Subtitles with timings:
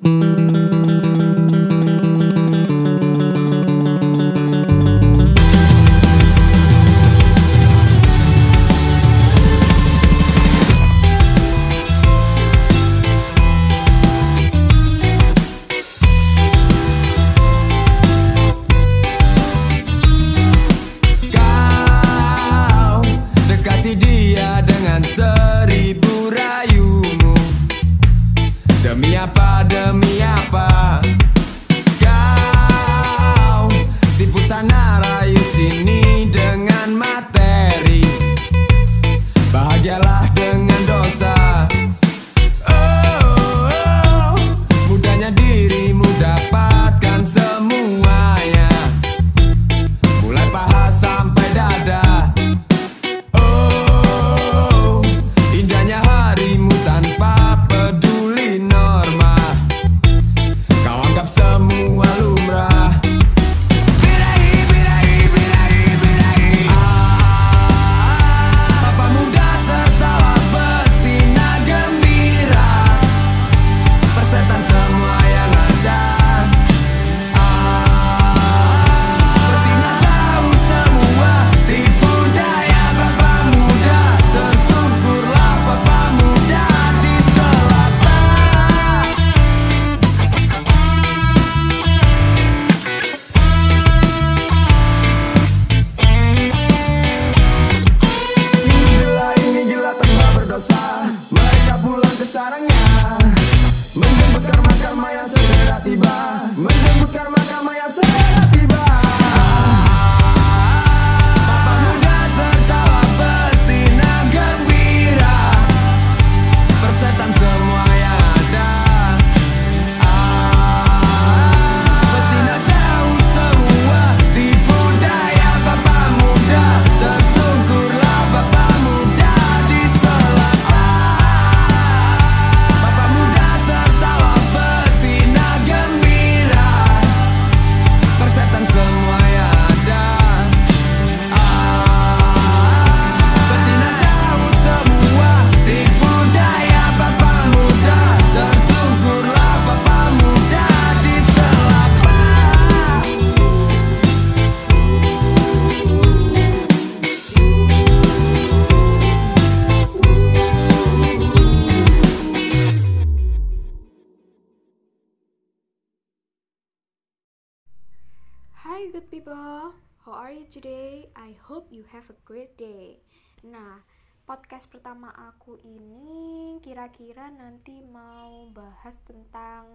[0.00, 0.31] Kau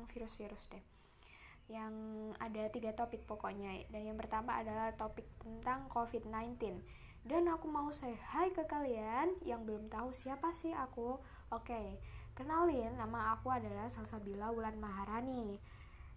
[0.10, 0.84] virus-virus deh.
[1.68, 1.94] Yang
[2.40, 3.86] ada tiga topik pokoknya.
[3.92, 6.80] Dan yang pertama adalah topik tentang COVID-19.
[7.28, 11.20] Dan aku mau say hi ke kalian yang belum tahu siapa sih aku.
[11.52, 12.00] Oke,
[12.36, 15.60] kenalin nama aku adalah Salsabila Wulan Maharani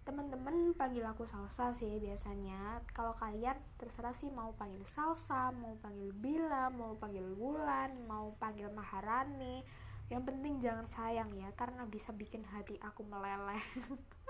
[0.00, 6.10] teman-teman panggil aku salsa sih biasanya kalau kalian terserah sih mau panggil salsa mau panggil
[6.16, 9.60] bila mau panggil wulan mau panggil maharani
[10.10, 13.62] yang penting jangan sayang ya karena bisa bikin hati aku meleleh.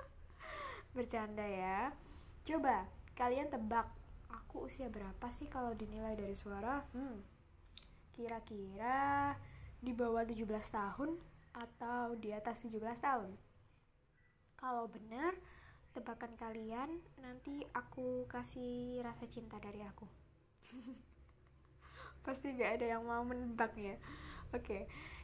[0.94, 1.96] Bercanda ya.
[2.44, 2.84] Coba
[3.16, 3.88] kalian tebak
[4.28, 6.84] aku usia berapa sih kalau dinilai dari suara?
[6.92, 7.24] Hmm.
[8.12, 9.32] Kira-kira
[9.80, 11.16] di bawah 17 tahun
[11.56, 13.32] atau di atas 17 tahun?
[14.60, 15.32] Kalau benar
[15.96, 20.04] tebakan kalian nanti aku kasih rasa cinta dari aku.
[22.28, 23.96] Pasti gak ada yang mau menebak ya
[24.56, 24.78] oke.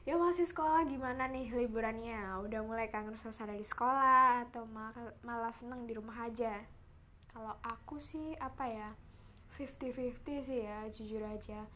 [0.07, 2.39] Ya masih sekolah gimana nih liburannya?
[2.47, 6.63] Udah mulai kangen suasana di sekolah atau mal- malah seneng di rumah aja?
[7.27, 8.89] Kalau aku sih apa ya
[9.59, 11.67] 50-50 sih ya jujur aja.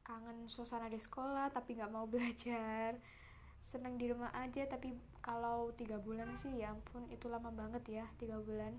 [0.00, 2.96] Kangen suasana di sekolah tapi nggak mau belajar.
[3.60, 8.04] Seneng di rumah aja tapi kalau tiga bulan sih ya ampun itu lama banget ya
[8.16, 8.72] tiga bulan.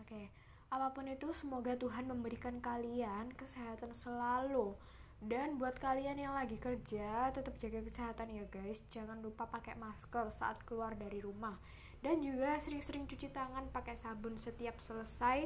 [0.00, 0.32] Oke.
[0.72, 4.72] Apa pun itu semoga Tuhan memberikan kalian kesehatan selalu
[5.20, 8.80] dan buat kalian yang lagi kerja tetap jaga kesehatan ya guys.
[8.88, 11.60] Jangan lupa pakai masker saat keluar dari rumah.
[12.00, 15.44] Dan juga sering-sering cuci tangan pakai sabun setiap selesai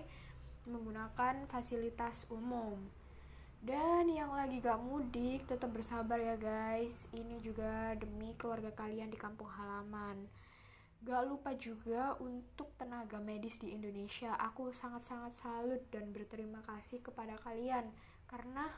[0.70, 2.78] menggunakan fasilitas umum.
[3.58, 7.10] Dan yang lagi gak mudik tetap bersabar ya guys.
[7.10, 10.30] Ini juga demi keluarga kalian di kampung halaman.
[11.02, 14.38] Gak lupa juga untuk tenaga medis di Indonesia.
[14.38, 17.90] Aku sangat-sangat salut dan berterima kasih kepada kalian.
[18.30, 18.70] Karena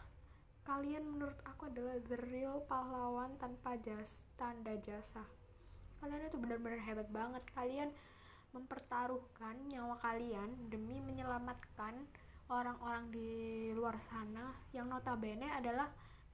[0.67, 5.23] kalian menurut aku adalah the real pahlawan tanpa jas tanda jasa.
[6.03, 7.47] Kalian itu benar-benar hebat banget.
[7.55, 7.95] Kalian
[8.51, 11.95] mempertaruhkan nyawa kalian demi menyelamatkan
[12.51, 13.31] orang-orang di
[13.79, 15.87] luar sana yang notabene adalah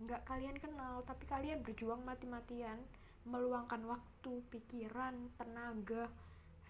[0.03, 2.81] nggak kalian kenal tapi kalian berjuang mati-matian
[3.23, 6.11] meluangkan waktu, pikiran, tenaga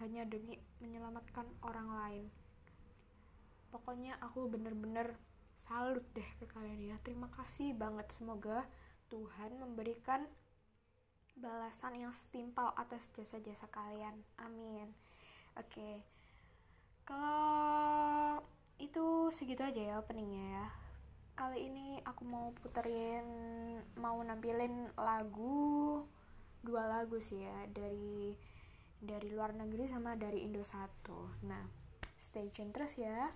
[0.03, 2.25] hanya demi menyelamatkan orang lain.
[3.73, 5.17] Pokoknya aku bener-bener
[5.63, 6.95] salut deh ke kalian ya.
[7.07, 8.11] Terima kasih banget.
[8.11, 8.67] Semoga
[9.07, 10.27] Tuhan memberikan
[11.39, 14.19] balasan yang setimpal atas jasa-jasa kalian.
[14.43, 14.91] Amin.
[15.55, 15.71] Oke.
[15.71, 15.95] Okay.
[17.03, 18.39] kalau
[18.79, 20.67] itu segitu aja ya openingnya ya.
[21.33, 23.25] Kali ini aku mau puterin
[23.99, 26.03] mau nampilin lagu
[26.63, 28.31] dua lagu sih ya dari
[29.03, 31.43] dari luar negeri sama dari Indo satu.
[31.47, 31.63] Nah
[32.15, 33.35] stay tune terus ya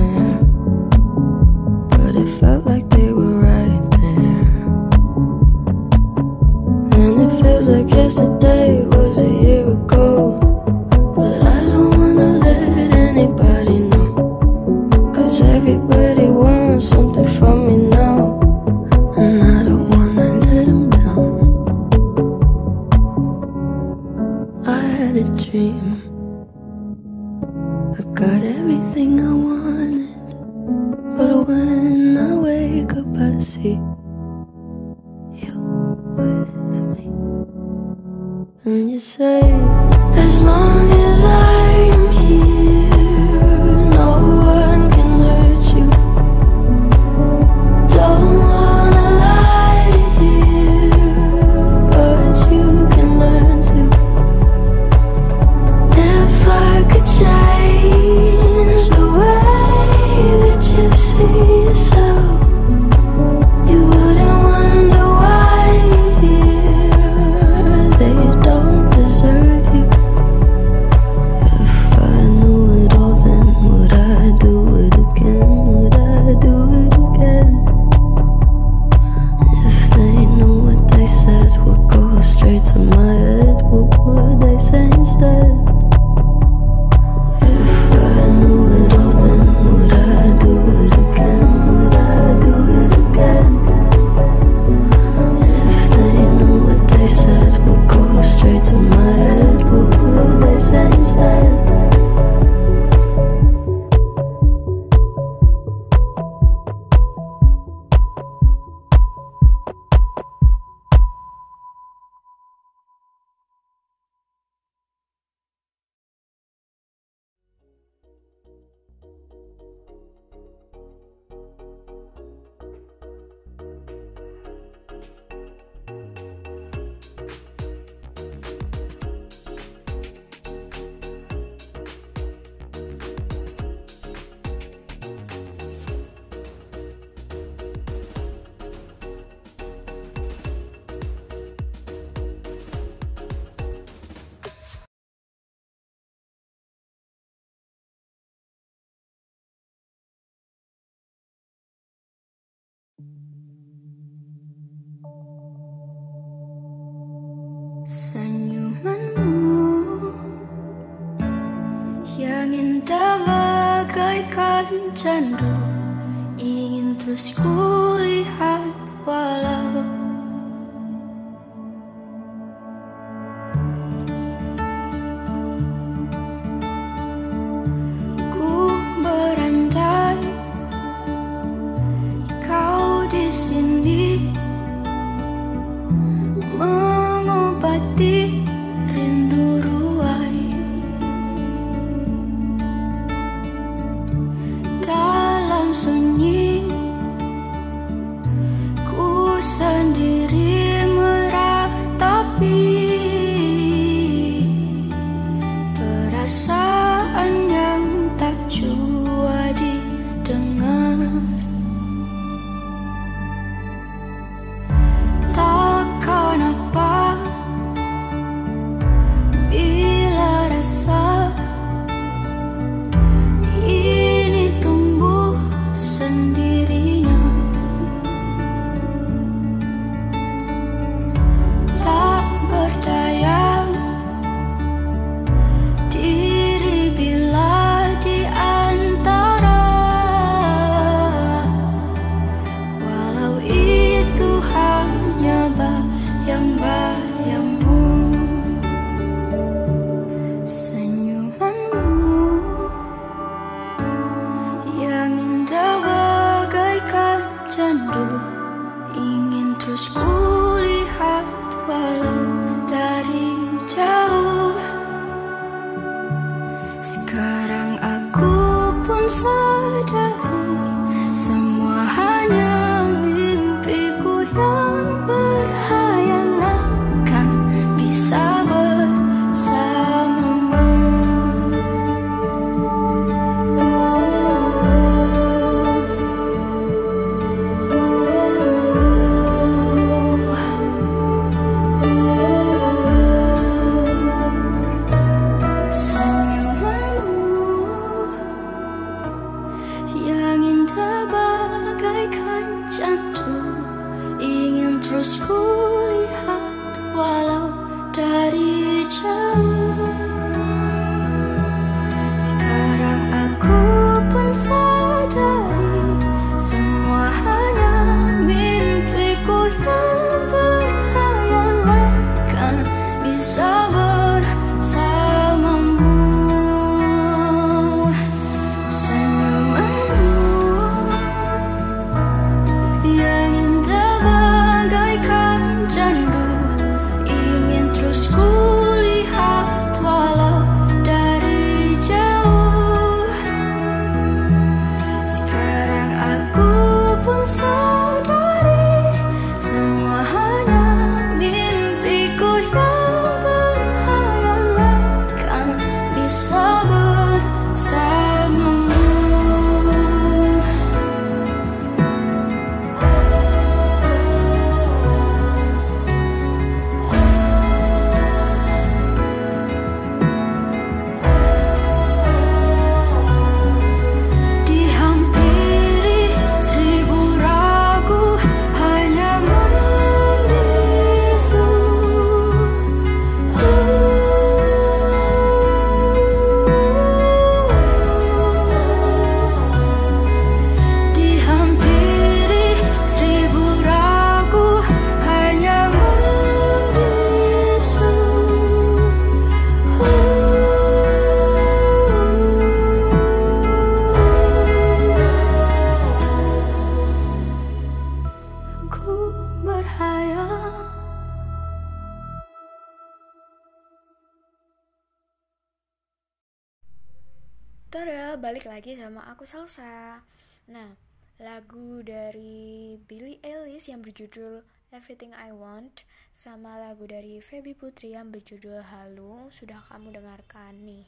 [423.81, 429.97] yang berjudul Everything I Want sama lagu dari Feby Putri yang berjudul Halo sudah kamu
[429.97, 430.85] dengarkan nih.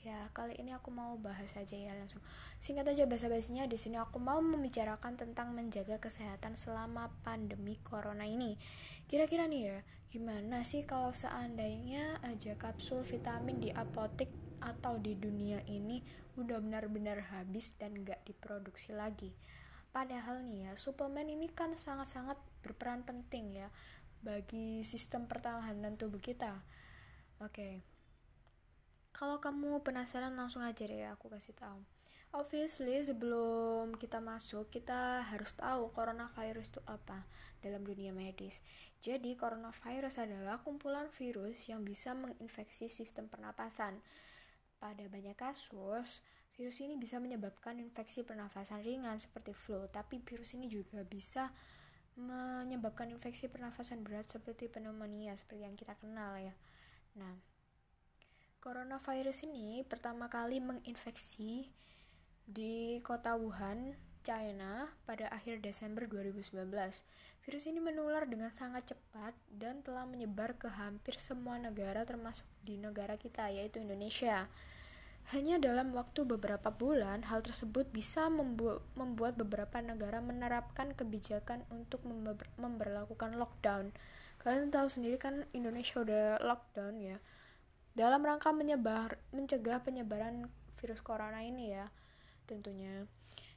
[0.00, 2.24] Ya, kali ini aku mau bahas aja ya langsung.
[2.56, 8.56] Singkat aja bahasa-bahasanya di sini aku mau membicarakan tentang menjaga kesehatan selama pandemi corona ini.
[9.04, 9.78] Kira-kira nih ya,
[10.08, 14.32] gimana sih kalau seandainya aja kapsul vitamin di apotek
[14.64, 16.00] atau di dunia ini
[16.40, 19.28] udah benar-benar habis dan gak diproduksi lagi?
[19.90, 23.68] Padahal nih ya suplemen ini kan sangat-sangat berperan penting ya
[24.22, 26.62] bagi sistem pertahanan tubuh kita
[27.42, 27.82] oke
[29.10, 31.82] kalau kamu penasaran langsung aja deh aku kasih tahu
[32.30, 37.26] Obviously, sebelum kita masuk, kita harus tahu coronavirus itu apa
[37.58, 38.62] dalam dunia medis.
[39.02, 43.98] Jadi, coronavirus adalah kumpulan virus yang bisa menginfeksi sistem pernapasan.
[44.78, 46.22] Pada banyak kasus,
[46.60, 51.48] virus ini bisa menyebabkan infeksi pernafasan ringan seperti flu, tapi virus ini juga bisa
[52.20, 56.52] menyebabkan infeksi pernafasan berat seperti pneumonia, seperti yang kita kenal ya.
[57.16, 57.32] Nah,
[58.60, 61.72] coronavirus ini pertama kali menginfeksi
[62.44, 66.60] di kota Wuhan, China pada akhir Desember 2019.
[67.40, 72.76] Virus ini menular dengan sangat cepat dan telah menyebar ke hampir semua negara termasuk di
[72.76, 74.44] negara kita yaitu Indonesia.
[75.30, 82.02] Hanya dalam waktu beberapa bulan, hal tersebut bisa membu membuat beberapa negara menerapkan kebijakan untuk
[82.58, 83.94] memperlakukan lockdown.
[84.40, 87.16] Kalian tahu sendiri kan Indonesia udah lockdown ya.
[87.94, 90.50] Dalam rangka menyebar mencegah penyebaran
[90.80, 91.92] virus corona ini ya
[92.50, 93.06] tentunya.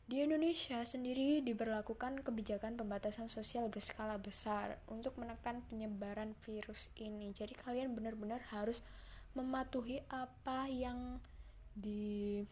[0.03, 7.32] Di Indonesia sendiri diberlakukan kebijakan pembatasan sosial berskala besar untuk menekan penyebaran virus ini.
[7.32, 8.84] Jadi kalian benar-benar harus
[9.32, 11.24] mematuhi apa yang
[11.77, 12.47] diarahkan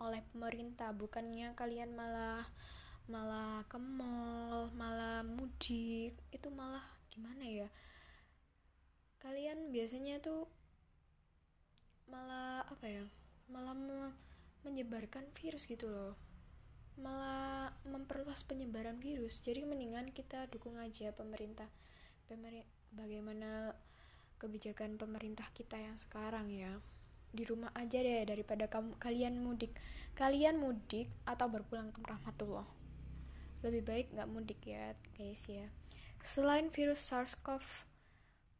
[0.00, 2.48] oleh pemerintah, bukannya kalian malah
[3.04, 6.16] malah ke mall, malah mudik.
[6.32, 7.68] Itu malah gimana ya?
[9.20, 10.48] Kalian biasanya tuh
[12.08, 13.04] malah apa ya?
[13.48, 13.76] Malah
[14.64, 16.16] menyebarkan virus gitu loh
[16.94, 21.66] malah memperluas penyebaran virus jadi mendingan kita dukung aja pemerintah
[22.30, 23.74] Pemer bagaimana
[24.38, 26.78] kebijakan pemerintah kita yang sekarang ya
[27.34, 29.74] di rumah aja deh daripada kamu kalian mudik.
[30.14, 32.64] Kalian mudik atau berpulang ke rahmatullah.
[33.66, 35.66] Lebih baik nggak mudik ya guys ya.
[36.22, 37.90] Selain virus SARS-CoV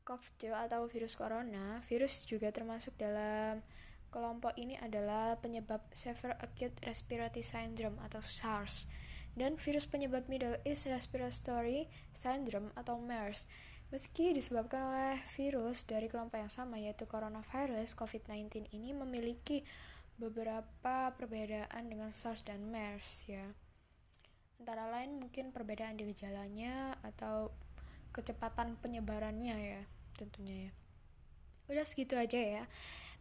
[0.05, 3.65] CoV-2 atau virus corona virus juga termasuk dalam
[4.15, 8.87] Kelompok ini adalah penyebab Severe Acute Respiratory Syndrome atau SARS.
[9.35, 13.51] Dan virus penyebab Middle East Respiratory Syndrome atau MERS.
[13.93, 19.67] Meski disebabkan oleh virus dari kelompok yang sama yaitu coronavirus, COVID-19 ini memiliki
[20.17, 23.47] beberapa perbedaan dengan SARS dan MERS ya.
[24.63, 27.51] Antara lain mungkin perbedaan di gejalanya atau
[28.15, 29.83] kecepatan penyebarannya ya
[30.15, 30.73] tentunya ya.
[31.67, 32.65] Udah segitu aja ya.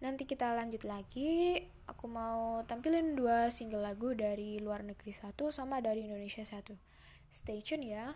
[0.03, 1.63] Nanti kita lanjut lagi.
[1.89, 6.75] Aku mau tampilin dua single lagu dari luar negeri satu sama dari Indonesia satu.
[7.33, 8.13] Stay tune ya.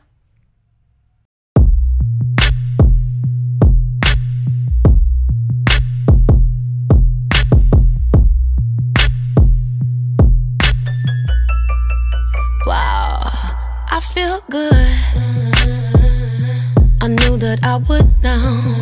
[13.98, 14.74] I feel good.
[17.02, 18.78] I knew that I would now.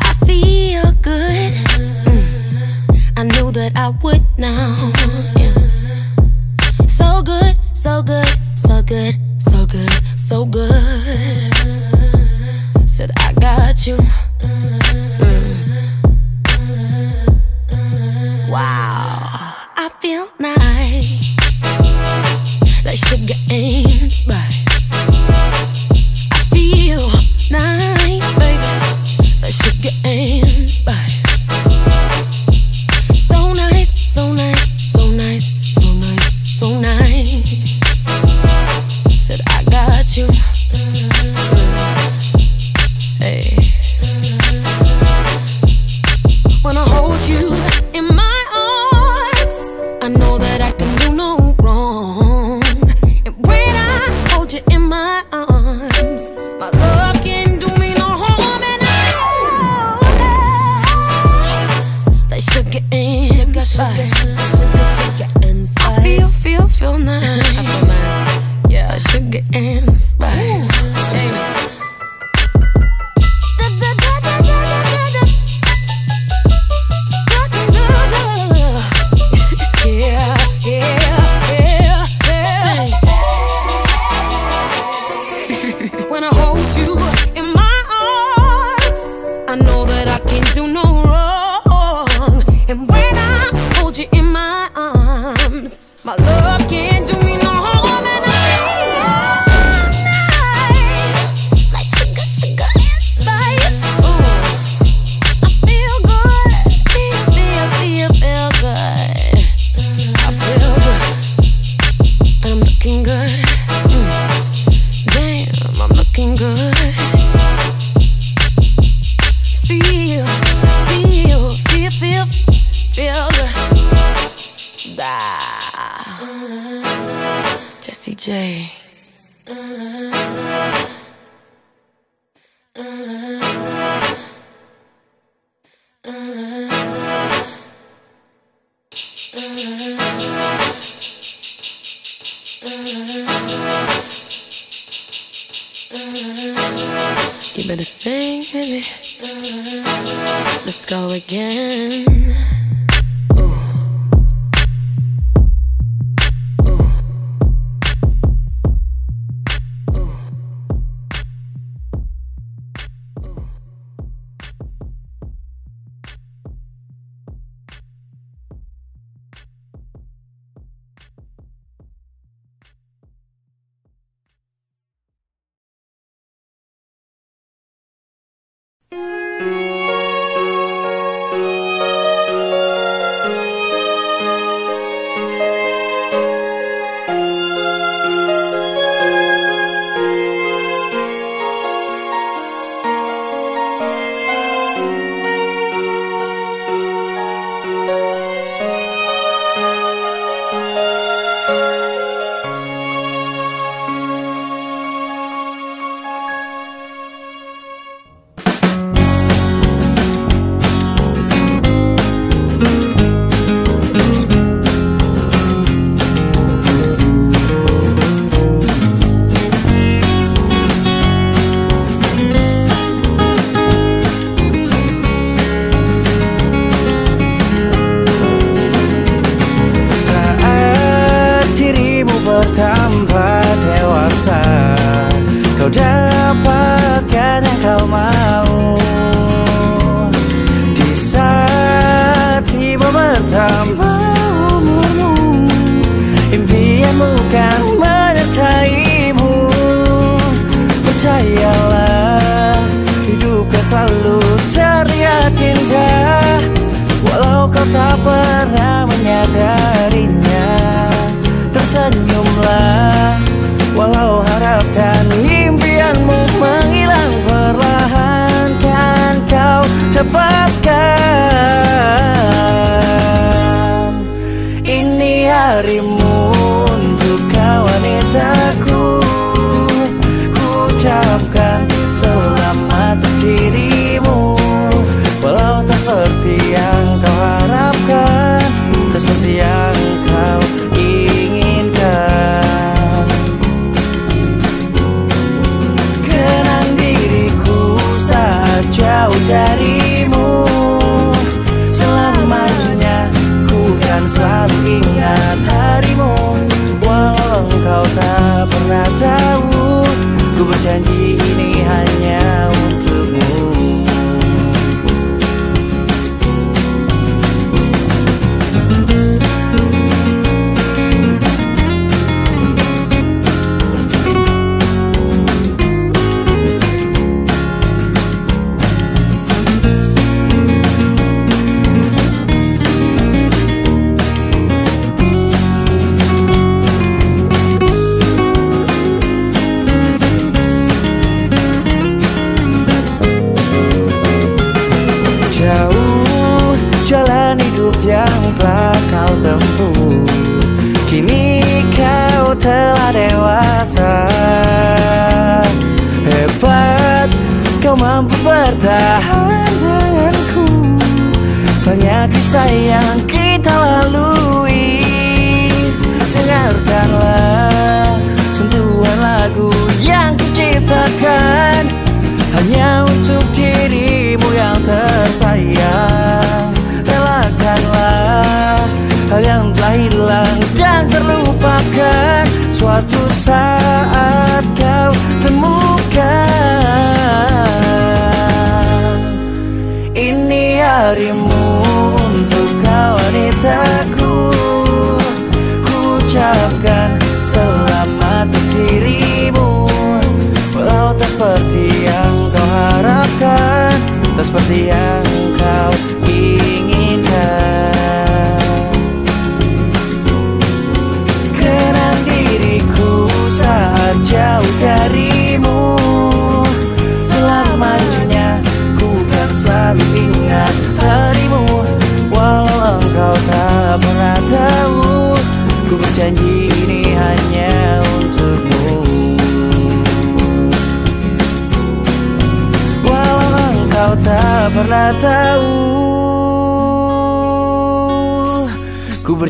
[0.00, 1.52] I feel good.
[2.08, 3.18] Mm.
[3.18, 4.90] I knew that I would now.
[5.36, 5.84] Yes.
[6.88, 11.52] So good, so good, so good, so good, so good.
[12.88, 13.98] Said I got you.
[14.38, 14.80] Mm.
[18.48, 21.21] Wow, I feel nice,
[22.92, 24.90] like sugar and spice.
[26.30, 27.08] I feel
[27.50, 30.21] nice, baby, like sugar and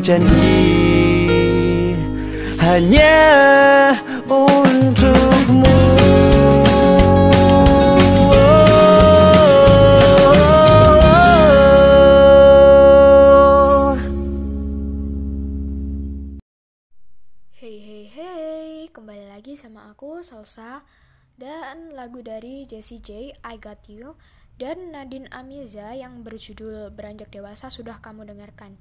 [0.03, 1.95] berjanji
[2.59, 3.15] hanya
[4.27, 5.63] untukmu.
[17.55, 20.83] Hey hey hey, kembali lagi sama aku Salsa.
[21.39, 24.19] Dan lagu dari Jessie J I Got You
[24.59, 28.75] dan Nadine Amiza yang berjudul Beranjak Dewasa sudah kamu dengarkan.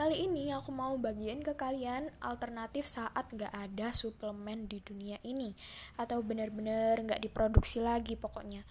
[0.00, 5.52] Kali ini aku mau bagiin ke kalian alternatif saat nggak ada suplemen di dunia ini
[6.00, 8.64] atau benar-benar nggak diproduksi lagi pokoknya.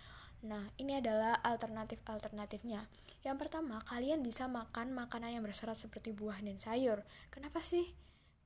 [0.50, 2.82] Nah, ini adalah alternatif-alternatifnya.
[3.22, 7.06] Yang pertama, kalian bisa makan makanan yang berserat seperti buah dan sayur.
[7.30, 7.94] Kenapa sih?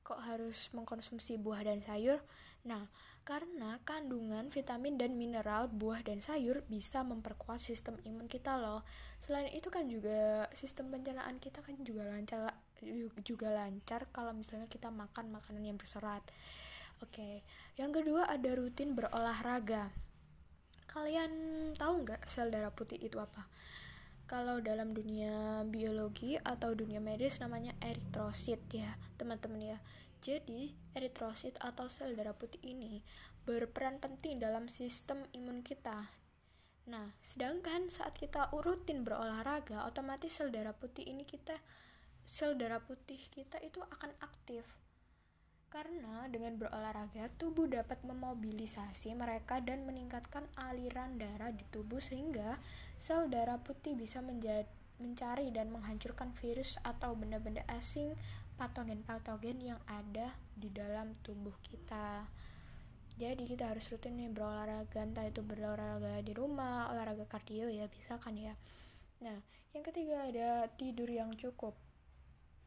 [0.04, 2.20] kok harus mengkonsumsi buah dan sayur?
[2.68, 2.92] Nah,
[3.24, 8.84] karena kandungan vitamin dan mineral buah dan sayur bisa memperkuat sistem imun kita loh.
[9.16, 12.52] Selain itu kan juga sistem pencernaan kita kan juga lancar
[13.22, 16.22] juga lancar kalau misalnya kita makan makanan yang berserat.
[17.02, 17.44] Oke,
[17.78, 19.92] yang kedua ada rutin berolahraga.
[20.90, 21.30] Kalian
[21.74, 23.50] tahu nggak sel darah putih itu apa?
[24.24, 29.78] kalau dalam dunia biologi atau dunia medis namanya eritrosit ya teman-teman ya
[30.24, 33.04] jadi eritrosit atau sel darah putih ini
[33.44, 36.08] berperan penting dalam sistem imun kita
[36.88, 41.60] nah sedangkan saat kita urutin berolahraga otomatis sel darah putih ini kita
[42.24, 44.64] sel darah putih kita itu akan aktif
[45.74, 52.62] karena dengan berolahraga, tubuh dapat memobilisasi mereka dan meningkatkan aliran darah di tubuh sehingga
[52.94, 58.14] sel darah putih bisa mencari dan menghancurkan virus atau benda-benda asing
[58.54, 62.30] patogen-patogen yang ada di dalam tubuh kita.
[63.18, 68.14] Jadi kita harus rutin nih berolahraga, entah itu berolahraga di rumah, olahraga kardio ya bisa
[68.22, 68.54] kan ya.
[69.26, 69.42] Nah,
[69.74, 71.74] yang ketiga ada tidur yang cukup.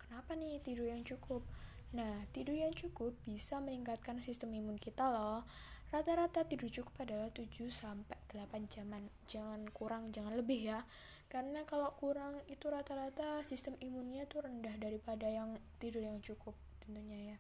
[0.08, 1.44] Kenapa nih tidur yang cukup?
[1.92, 5.44] Nah, tidur yang cukup bisa meningkatkan sistem imun kita loh.
[5.92, 9.12] Rata-rata tidur cukup adalah 7 sampai 8 jaman.
[9.28, 10.88] Jangan kurang, jangan lebih ya.
[11.28, 17.36] Karena kalau kurang itu rata-rata sistem imunnya tuh rendah daripada yang tidur yang cukup tentunya
[17.36, 17.38] ya.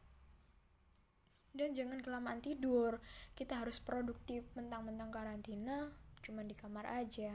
[1.55, 2.99] Dan jangan kelamaan tidur.
[3.31, 5.87] Kita harus produktif mentang-mentang karantina
[6.19, 7.31] cuma di kamar aja.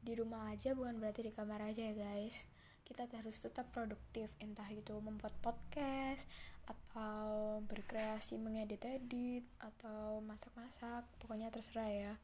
[0.00, 2.48] Di rumah aja bukan berarti di kamar aja ya, guys
[2.88, 6.24] kita harus tetap produktif entah itu membuat podcast
[6.64, 12.14] atau berkreasi mengedit-edit atau masak-masak pokoknya terserah ya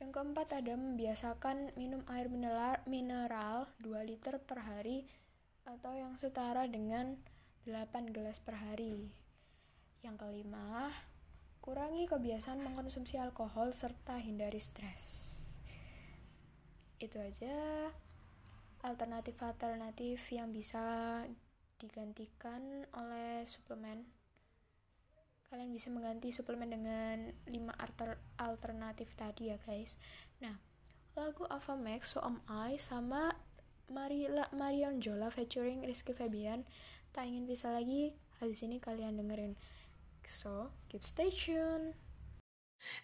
[0.00, 5.04] yang keempat ada membiasakan minum air mineral, mineral 2 liter per hari
[5.68, 7.20] atau yang setara dengan
[7.68, 9.12] 8 gelas per hari.
[10.00, 10.88] Yang kelima,
[11.60, 15.36] kurangi kebiasaan mengkonsumsi alkohol serta hindari stres.
[16.96, 17.92] Itu aja
[18.84, 21.24] alternatif-alternatif yang bisa
[21.80, 24.04] digantikan oleh suplemen.
[25.50, 27.16] Kalian bisa mengganti suplemen dengan
[27.48, 29.98] 5 alter alternatif tadi ya guys.
[30.38, 30.60] Nah
[31.18, 33.34] lagu Ava Max So Am I sama
[33.90, 36.62] Marila Marion Jola featuring Rizky Febian.
[37.10, 39.58] Tak ingin bisa lagi habis ini kalian dengerin.
[40.30, 41.98] So keep stay tuned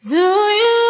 [0.06, 0.85] Do you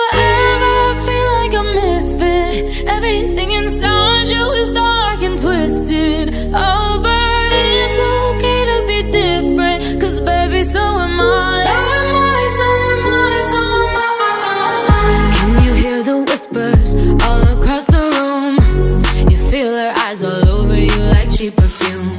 [1.46, 2.86] like a misfit?
[2.88, 6.30] Everything inside you is dark and twisted.
[6.52, 10.00] Oh, but it's okay to be different.
[10.00, 11.54] Cause baby, so am I.
[11.64, 15.32] So am I, so am I, so am I.
[15.38, 19.30] Can you hear the whispers all across the room?
[19.30, 22.18] You feel her eyes all over you like cheap perfume.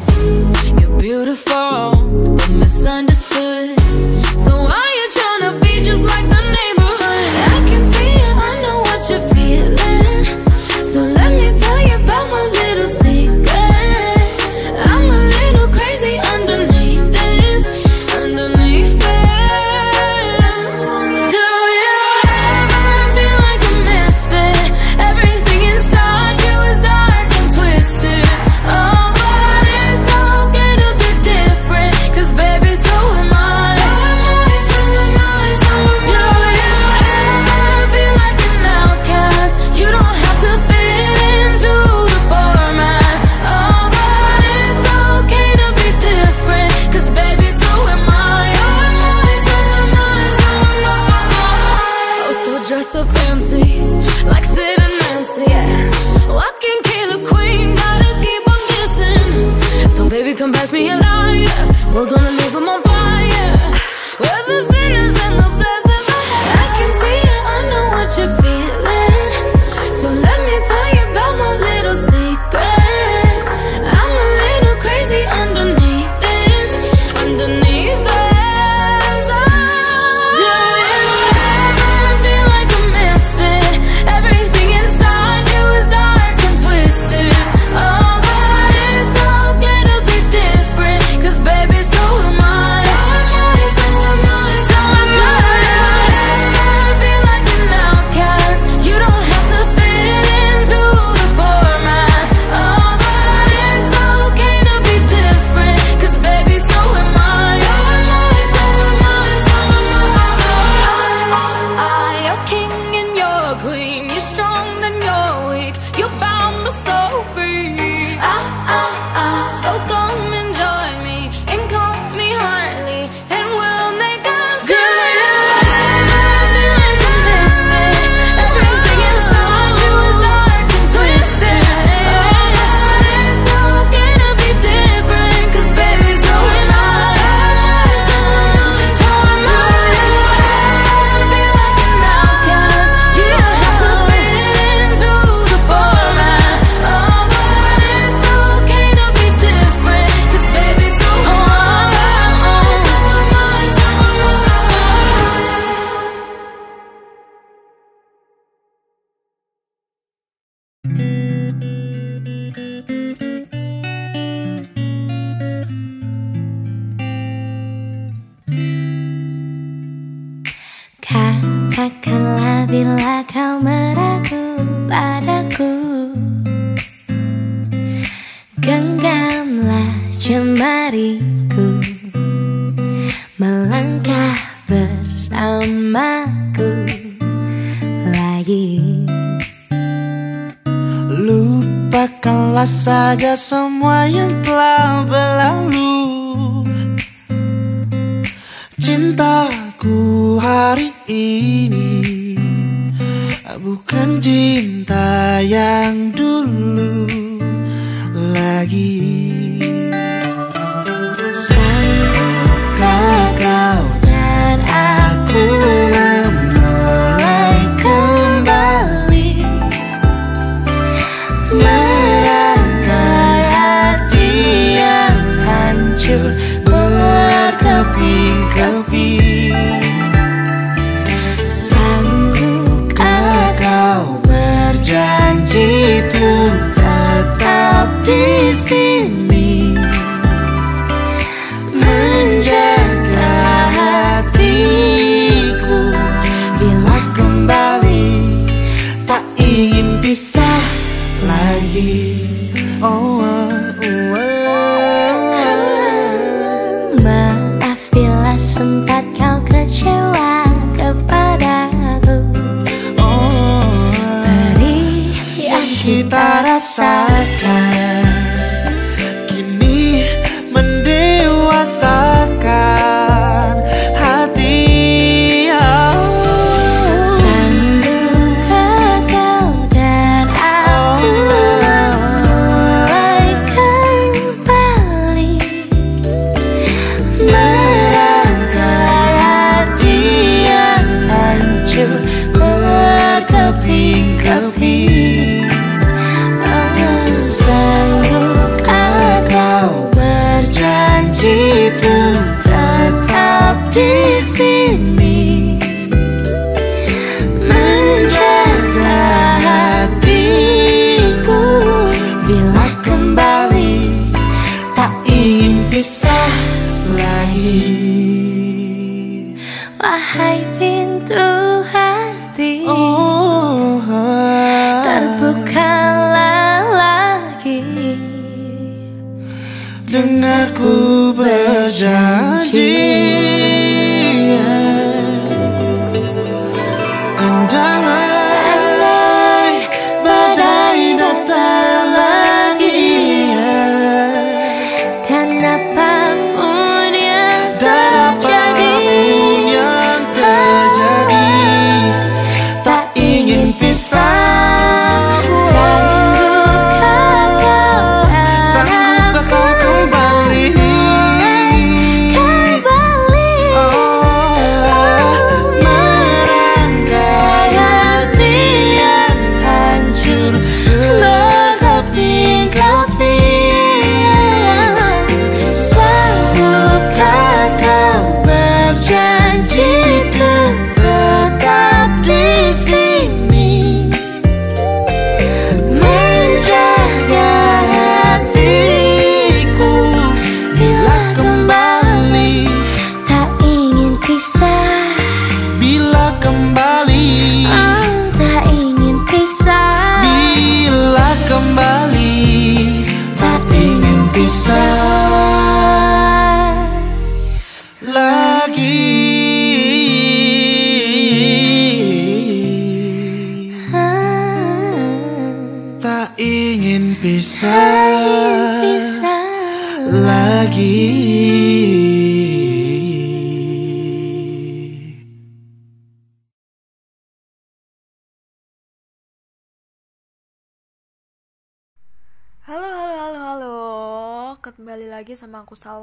[0.80, 3.17] You're beautiful, but misunderstood.
[56.30, 59.90] Walking killer queen, gotta keep on.
[59.90, 61.66] So baby, come pass me a lighter.
[61.94, 63.82] We're gonna leave 'em on fire.
[64.20, 65.77] We're the sinners and the blessings.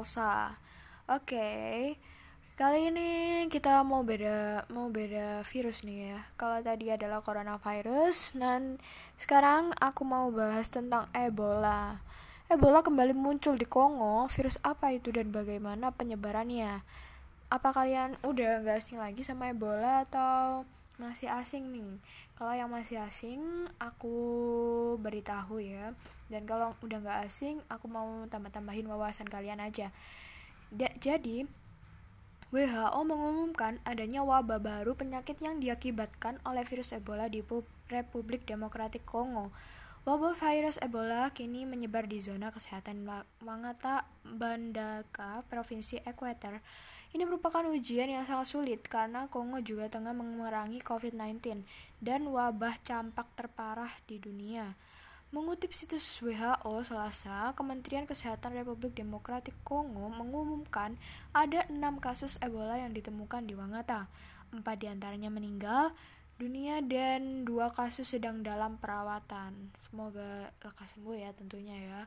[0.05, 0.53] Salsa.
[1.09, 1.49] Oke.
[2.53, 3.09] Kali ini
[3.49, 6.19] kita mau beda mau beda virus nih ya.
[6.37, 8.77] Kalau tadi adalah coronavirus, dan
[9.17, 12.05] sekarang aku mau bahas tentang Ebola.
[12.53, 14.29] Ebola kembali muncul di Kongo.
[14.29, 16.85] Virus apa itu dan bagaimana penyebarannya?
[17.49, 21.99] Apa kalian udah nggak asing lagi sama Ebola atau masih asing nih?
[22.35, 24.15] Kalau yang masih asing, aku
[24.99, 25.95] beritahu ya.
[26.27, 29.91] Dan kalau udah nggak asing, aku mau tambah-tambahin wawasan kalian aja.
[30.71, 31.47] Da- jadi,
[32.55, 39.03] WHO mengumumkan adanya wabah baru penyakit yang diakibatkan oleh virus Ebola di Pu- Republik Demokratik
[39.03, 39.51] Kongo.
[40.05, 46.61] Wabah virus Ebola kini menyebar di zona kesehatan Ma- Mangata Bandaka, Provinsi Equator,
[47.15, 51.63] Ini merupakan ujian yang sangat sulit karena Kongo juga tengah memerangi COVID-19
[52.03, 54.75] dan wabah campak terparah di dunia.
[55.31, 60.99] Mengutip situs WHO Selasa, Kementerian Kesehatan Republik Demokratik Kongo mengumumkan
[61.31, 64.11] ada enam kasus Ebola yang ditemukan di Wangata.
[64.51, 65.95] Empat di antaranya meninggal
[66.35, 69.71] dunia dan dua kasus sedang dalam perawatan.
[69.79, 72.01] Semoga lekas sembuh ya tentunya ya.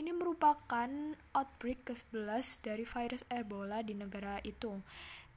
[0.00, 0.88] Ini merupakan
[1.36, 4.80] outbreak ke-11 dari virus Ebola di negara itu.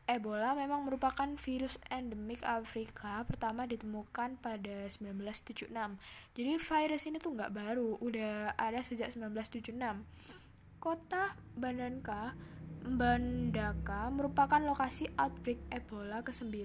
[0.07, 5.67] Ebola memang merupakan virus endemik Afrika pertama ditemukan pada 1976.
[6.39, 9.75] Jadi virus ini tuh nggak baru, udah ada sejak 1976.
[10.79, 12.31] Kota Bandanka,
[12.87, 16.55] Bandaka merupakan lokasi outbreak Ebola ke-9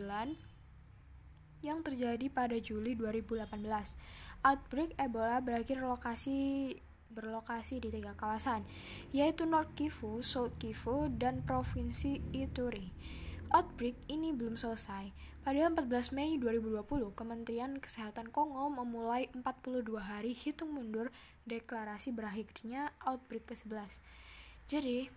[1.67, 3.59] yang terjadi pada Juli 2018.
[4.47, 6.79] Outbreak Ebola berakhir lokasi
[7.13, 8.65] berlokasi di tiga kawasan,
[9.11, 12.93] yaitu North Kivu, South Kivu, dan Provinsi Ituri.
[13.49, 15.09] Outbreak ini belum selesai.
[15.41, 21.09] Pada 14 Mei 2020, Kementerian Kesehatan Kongo memulai 42 hari hitung mundur
[21.49, 24.05] deklarasi berakhirnya outbreak ke-11.
[24.69, 25.09] Jadi,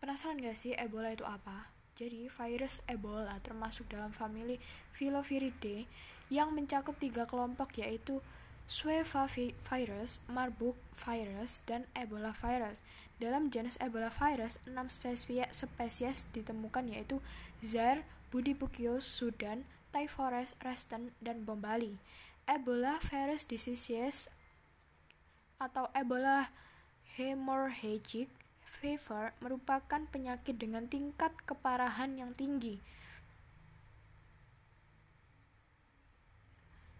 [0.00, 1.68] penasaran gak sih Ebola itu apa?
[2.00, 4.56] Jadi, virus Ebola termasuk dalam famili
[4.96, 5.84] Filoviridae
[6.32, 8.24] yang mencakup tiga kelompok yaitu
[8.66, 12.82] Sueva virus, Marburg virus, dan Ebola virus.
[13.22, 17.22] Dalam jenis Ebola virus, 6 spesies, spesies ditemukan yaitu
[17.62, 18.02] Zaire,
[18.34, 19.62] Budibukios, Sudan,
[19.94, 22.02] Typhorus, Reston, dan Bombali.
[22.50, 24.26] Ebola virus disease
[25.62, 26.50] atau Ebola
[27.14, 28.26] hemorrhagic
[28.66, 32.82] fever merupakan penyakit dengan tingkat keparahan yang tinggi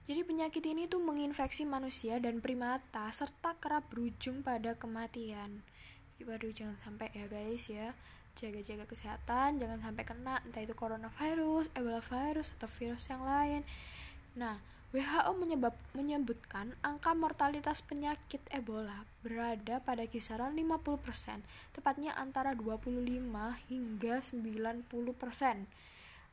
[0.06, 5.66] Jadi penyakit ini tuh menginfeksi manusia dan primata serta kerap berujung pada kematian.
[6.22, 7.92] Waduh jangan sampai ya guys ya
[8.40, 13.60] Jaga-jaga kesehatan Jangan sampai kena entah itu coronavirus, ebola virus, atau virus yang lain
[14.32, 14.56] Nah
[14.96, 21.42] WHO menyebab, menyebutkan angka mortalitas penyakit Ebola berada pada kisaran 50%,
[21.76, 23.04] tepatnya antara 25
[23.68, 24.88] hingga 90%.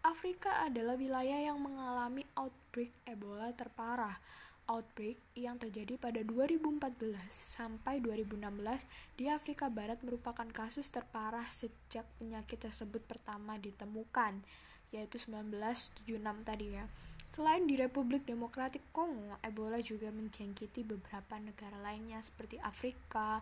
[0.03, 4.19] Afrika adalah wilayah yang mengalami outbreak Ebola terparah.
[4.67, 8.83] Outbreak yang terjadi pada 2014 sampai 2016
[9.15, 14.43] di Afrika Barat merupakan kasus terparah sejak penyakit tersebut pertama ditemukan,
[14.91, 16.03] yaitu 1976
[16.43, 16.83] tadi ya.
[17.31, 23.39] Selain di Republik Demokratik Kongo, Ebola juga menjangkiti beberapa negara lainnya seperti Afrika,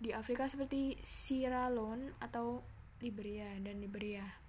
[0.00, 2.64] di Afrika seperti Sierra Leone atau
[3.04, 4.47] Liberia dan Liberia.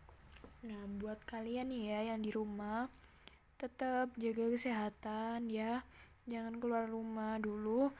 [0.59, 2.91] Nah, buat kalian nih ya yang di rumah,
[3.55, 5.87] tetap jaga kesehatan ya.
[6.27, 7.95] Jangan keluar rumah dulu.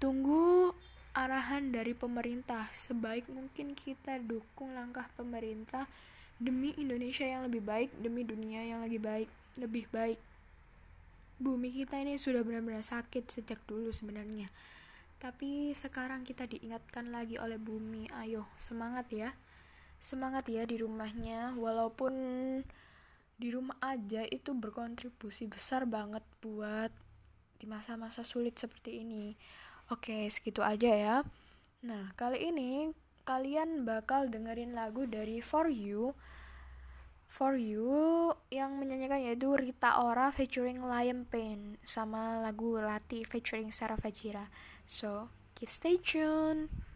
[0.00, 0.72] Tunggu
[1.12, 2.72] arahan dari pemerintah.
[2.72, 5.84] Sebaik mungkin kita dukung langkah pemerintah
[6.40, 9.28] demi Indonesia yang lebih baik, demi dunia yang lebih baik,
[9.60, 10.16] lebih baik.
[11.36, 14.48] Bumi kita ini sudah benar-benar sakit sejak dulu sebenarnya.
[15.20, 18.08] Tapi sekarang kita diingatkan lagi oleh bumi.
[18.16, 19.36] Ayo, semangat ya
[20.00, 21.54] semangat ya di rumahnya.
[21.54, 22.12] Walaupun
[23.40, 26.92] di rumah aja itu berkontribusi besar banget buat
[27.60, 29.36] di masa-masa sulit seperti ini.
[29.92, 31.16] Oke segitu aja ya.
[31.84, 32.92] Nah kali ini
[33.28, 36.16] kalian bakal dengerin lagu dari For You.
[37.30, 44.00] For You yang menyanyikan yaitu Rita Ora featuring Lion Pain sama lagu Lati featuring Sarah
[44.00, 44.50] Fajira.
[44.84, 46.89] So keep stay tuned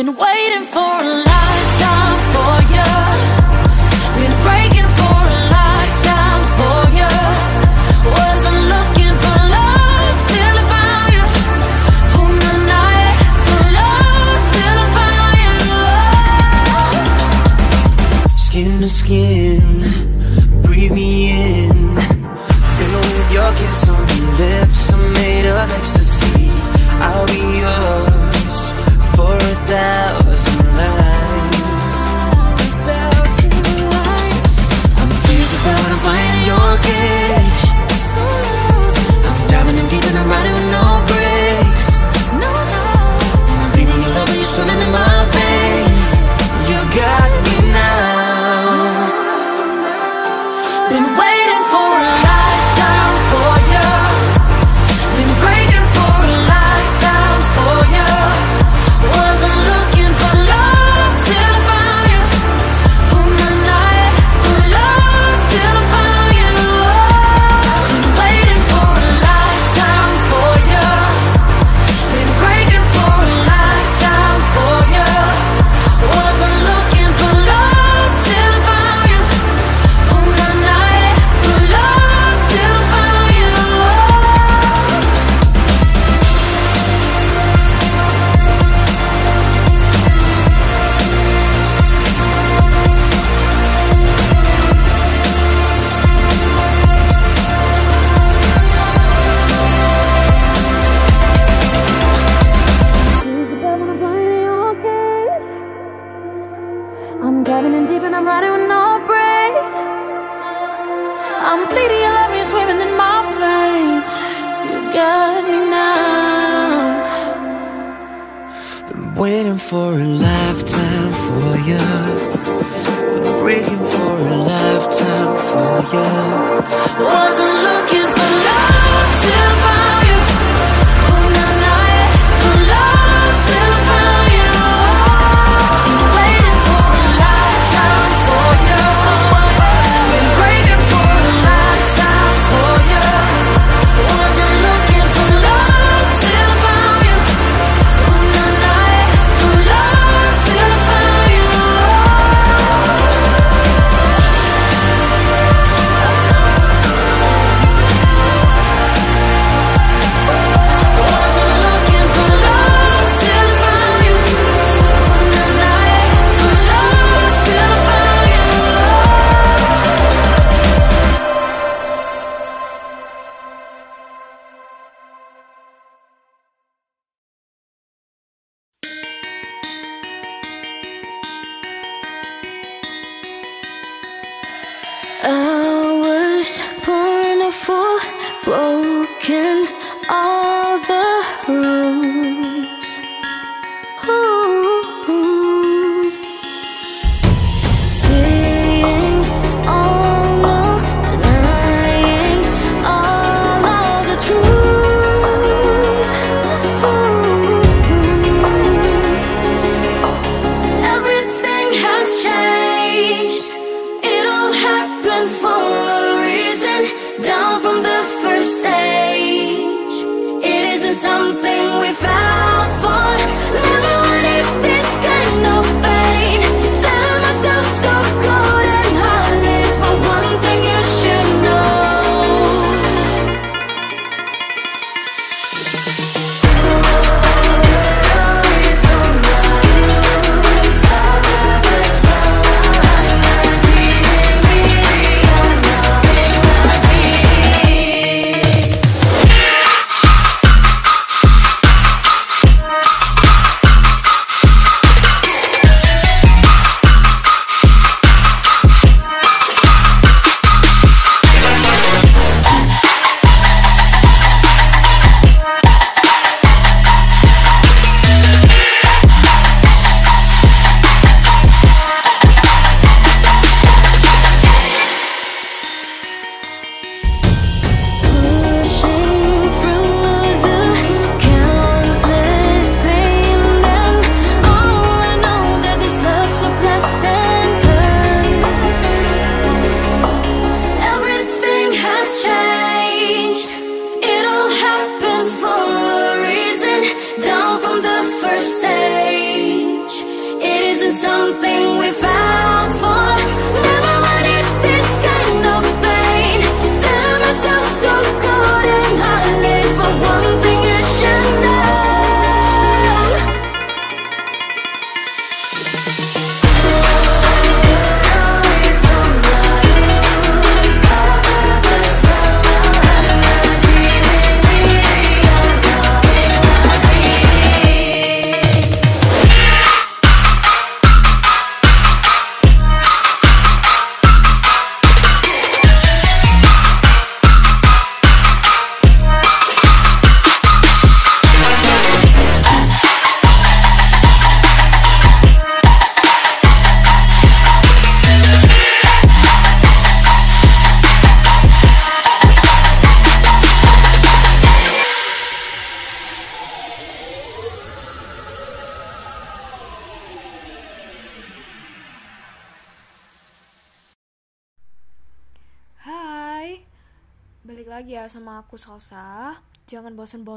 [0.00, 1.29] Been waiting for a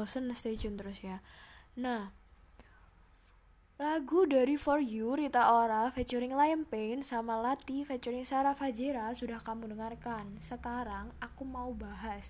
[0.04, 1.24] Bosen-bosen stay tune terus ya.
[1.80, 2.12] Nah,
[3.80, 9.40] lagu dari For You Rita Ora featuring Liam Payne sama Lati featuring Sarah Fajera sudah
[9.40, 10.36] kamu dengarkan.
[10.44, 12.28] Sekarang aku mau bahas.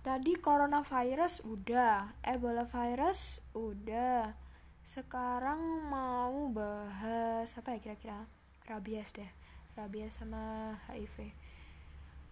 [0.00, 4.32] Tadi coronavirus udah, Ebola virus udah.
[4.80, 5.60] Sekarang
[5.92, 8.24] mau bahas apa ya kira-kira?
[8.64, 9.28] Rabies deh.
[9.76, 11.28] Rabies sama HIV.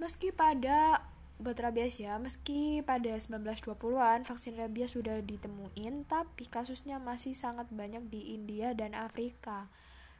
[0.00, 1.04] Meski pada
[1.40, 8.12] buat rabies ya, meski pada 1920-an vaksin rabies sudah ditemuin, tapi kasusnya masih sangat banyak
[8.12, 9.72] di India dan Afrika.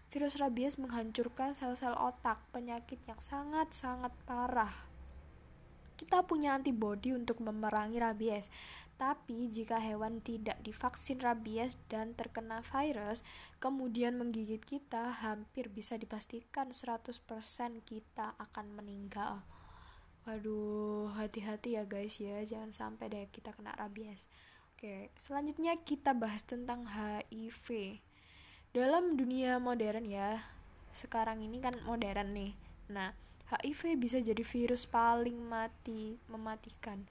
[0.09, 4.73] Virus rabies menghancurkan sel-sel otak, penyakit yang sangat-sangat parah.
[6.01, 8.49] Kita punya antibodi untuk memerangi rabies,
[8.97, 13.21] tapi jika hewan tidak divaksin rabies dan terkena virus,
[13.61, 17.21] kemudian menggigit kita, hampir bisa dipastikan 100%
[17.85, 19.60] kita akan meninggal.
[20.31, 24.31] Waduh, hati-hati ya guys ya, jangan sampai deh kita kena rabies.
[24.70, 27.99] Oke, selanjutnya kita bahas tentang HIV.
[28.70, 30.39] Dalam dunia modern ya,
[30.95, 32.55] sekarang ini kan modern nih.
[32.95, 33.11] Nah,
[33.51, 37.11] HIV bisa jadi virus paling mati, mematikan.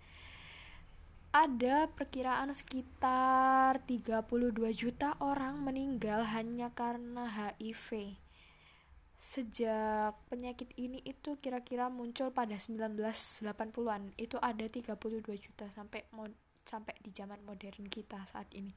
[1.36, 8.16] Ada perkiraan sekitar 32 juta orang meninggal hanya karena HIV
[9.20, 14.96] sejak penyakit ini itu kira-kira muncul pada 1980-an itu ada 32
[15.36, 16.08] juta sampai
[16.64, 18.72] sampai di zaman modern kita saat ini.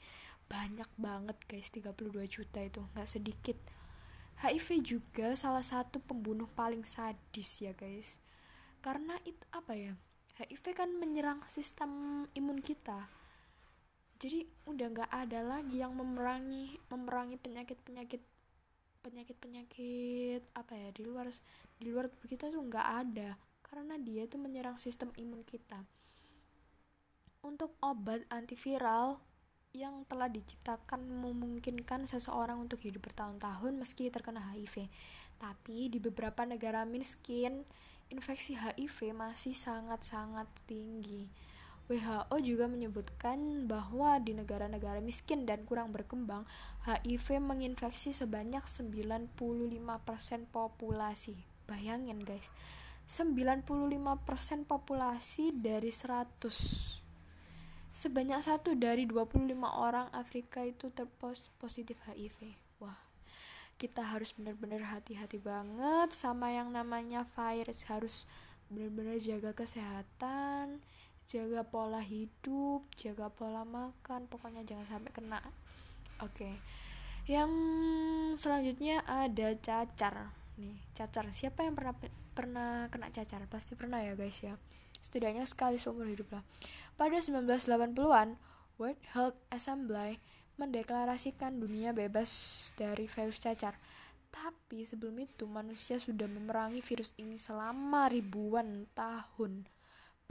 [0.51, 3.55] Banyak banget guys 32 juta itu nggak sedikit.
[4.43, 8.19] HIV juga salah satu pembunuh paling sadis ya guys.
[8.83, 9.95] Karena itu apa ya
[10.43, 13.07] HIV kan menyerang sistem imun kita.
[14.19, 18.23] Jadi udah nggak ada lagi yang memerangi memerangi penyakit penyakit
[19.03, 21.29] penyakit-penyakit apa ya di luar
[21.77, 23.35] di luar tubuh kita tuh nggak ada
[23.67, 25.83] karena dia tuh menyerang sistem imun kita
[27.43, 29.19] untuk obat antiviral
[29.73, 34.87] yang telah diciptakan memungkinkan seseorang untuk hidup bertahun-tahun meski terkena HIV.
[35.41, 37.65] Tapi di beberapa negara miskin,
[38.13, 41.33] infeksi HIV masih sangat-sangat tinggi.
[41.93, 46.49] WHO juga menyebutkan bahwa di negara-negara miskin dan kurang berkembang,
[46.89, 49.37] HIV menginfeksi sebanyak 95%
[50.49, 51.37] populasi.
[51.69, 52.49] Bayangin guys,
[53.13, 56.97] 95% populasi dari 100.
[57.93, 62.57] Sebanyak satu dari 25 orang Afrika itu terpos positif HIV.
[62.81, 62.97] Wah,
[63.77, 67.85] kita harus benar-benar hati-hati banget sama yang namanya virus.
[67.85, 68.25] Harus
[68.73, 70.81] benar-benar jaga kesehatan
[71.33, 75.41] jaga pola hidup jaga pola makan pokoknya jangan sampai kena.
[76.21, 76.37] Oke.
[76.37, 76.55] Okay.
[77.25, 77.49] yang
[78.37, 80.29] selanjutnya ada cacar.
[80.61, 81.25] Nih cacar.
[81.33, 81.97] Siapa yang pernah
[82.37, 83.41] pernah kena cacar?
[83.49, 84.61] Pasti pernah ya guys ya.
[85.01, 86.45] Setidaknya sekali seumur hidup lah.
[87.01, 88.37] Pada 1980-an
[88.77, 90.21] World Health Assembly
[90.61, 93.81] mendeklarasikan dunia bebas dari virus cacar.
[94.29, 99.72] Tapi sebelum itu manusia sudah memerangi virus ini selama ribuan tahun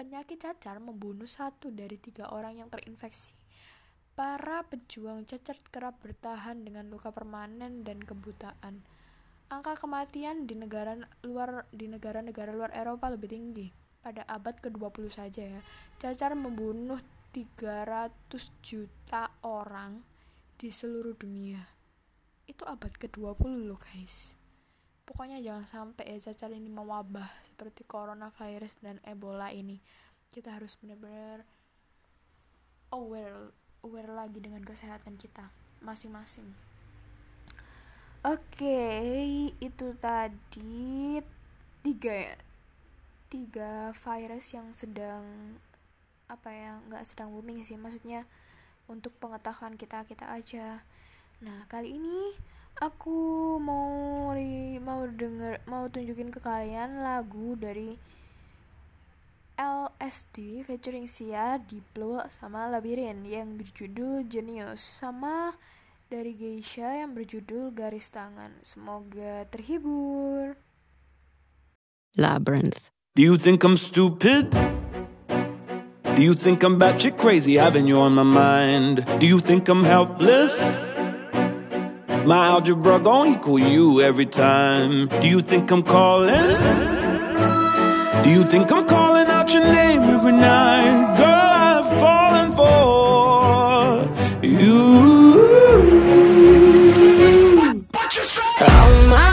[0.02, 3.38] Penyakit cacar membunuh satu dari tiga orang yang terinfeksi.
[4.18, 8.82] Para pejuang cacar kerap bertahan dengan luka permanen dan kebutaan.
[9.54, 13.70] Angka kematian di negara luar di negara-negara luar Eropa lebih tinggi.
[14.02, 15.62] Pada abad ke-20 saja ya,
[16.02, 16.98] cacar membunuh
[17.30, 18.10] 300
[18.66, 20.02] juta orang
[20.58, 21.62] di seluruh dunia.
[22.50, 24.41] Itu abad ke-20 loh guys
[25.06, 29.82] pokoknya jangan sampai ya cacar ini mewabah seperti coronavirus dan ebola ini.
[30.32, 31.44] Kita harus benar-benar
[32.92, 35.50] aware aware lagi dengan kesehatan kita
[35.82, 36.54] masing-masing.
[38.22, 41.18] Oke okay, itu tadi
[41.82, 42.38] tiga ya?
[43.32, 45.58] Tiga virus yang sedang
[46.30, 47.80] apa ya nggak sedang booming sih.
[47.82, 48.30] Maksudnya
[48.86, 50.86] untuk pengetahuan kita kita aja.
[51.42, 52.38] Nah kali ini
[52.82, 54.34] aku mau
[54.82, 57.94] mau denger mau tunjukin ke kalian lagu dari
[59.54, 65.54] LSD featuring Sia Diplo sama Labirin yang berjudul Genius sama
[66.10, 68.58] dari Geisha yang berjudul Garis Tangan.
[68.66, 70.58] Semoga terhibur.
[72.18, 72.90] Labyrinth.
[73.14, 74.50] Do you think I'm stupid?
[76.18, 79.06] Do you think I'm batshit crazy having you on my mind?
[79.22, 80.58] Do you think I'm helpless?
[82.26, 85.08] My algebra gon' equal you every time.
[85.22, 86.56] Do you think I'm calling?
[88.24, 91.18] Do you think I'm calling out your name every night?
[91.18, 94.72] Girl, I've fallen for you.
[98.64, 99.31] Oh my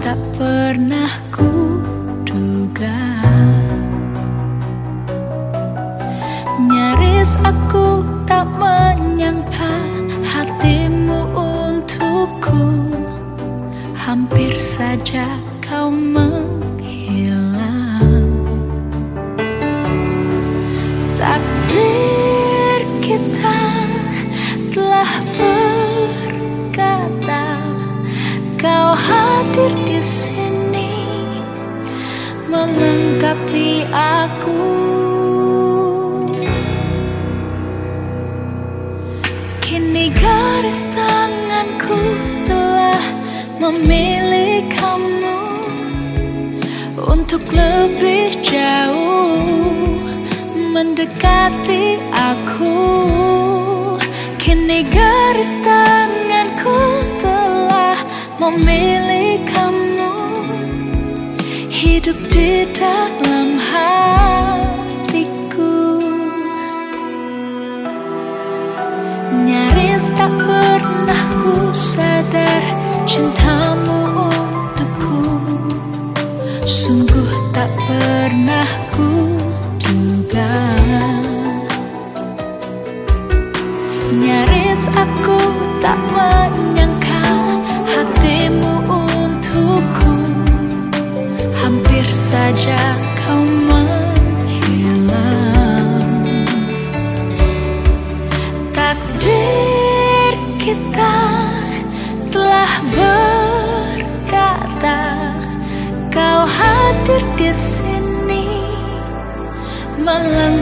[0.00, 1.80] tak pernah ku
[2.22, 3.00] duga.
[6.60, 9.74] Nyaris aku tak menyangka
[10.22, 12.92] hatimu untukku.
[13.96, 15.26] Hampir saja
[15.64, 16.29] kau meng
[43.70, 45.38] memilih kamu
[46.98, 49.46] untuk lebih jauh
[50.74, 52.82] mendekati aku.
[54.42, 56.82] Kini garis tanganku
[57.22, 57.94] telah
[58.42, 60.18] memilih kamu
[61.70, 64.82] hidup di dalam hatiku.
[69.46, 72.69] Nyaris tak pernah ku sadar
[73.10, 73.22] ฉั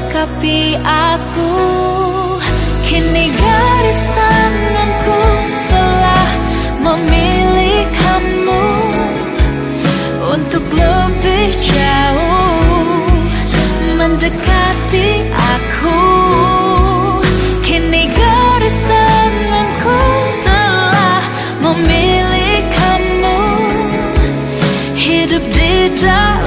[0.09, 1.53] melengkapi aku.
[2.89, 5.21] Kini garis tanganku
[5.69, 6.31] telah
[6.81, 8.65] memilih kamu
[10.33, 13.05] Untuk lebih jauh
[14.01, 16.01] mendekati aku.
[17.69, 20.01] Kini garis tanganku
[20.49, 21.21] telah
[21.61, 23.41] memilih kamu.
[24.97, 26.38] Hidup di dalam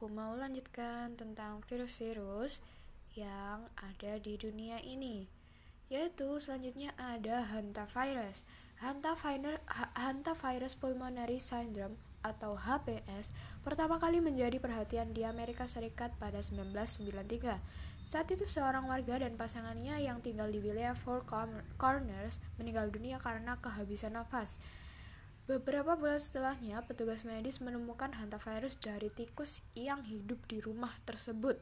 [0.00, 2.64] aku mau lanjutkan tentang virus-virus
[3.12, 5.28] yang ada di dunia ini.
[5.92, 8.48] Yaitu selanjutnya ada hantavirus.
[8.80, 13.28] Hantavirus, pulmonary syndrome atau HPS
[13.60, 17.60] pertama kali menjadi perhatian di Amerika Serikat pada 1993.
[18.00, 23.20] Saat itu seorang warga dan pasangannya yang tinggal di wilayah Four Corn- Corners meninggal dunia
[23.20, 24.64] karena kehabisan nafas.
[25.50, 31.58] Beberapa bulan setelahnya, petugas medis menemukan hantavirus dari tikus yang hidup di rumah tersebut.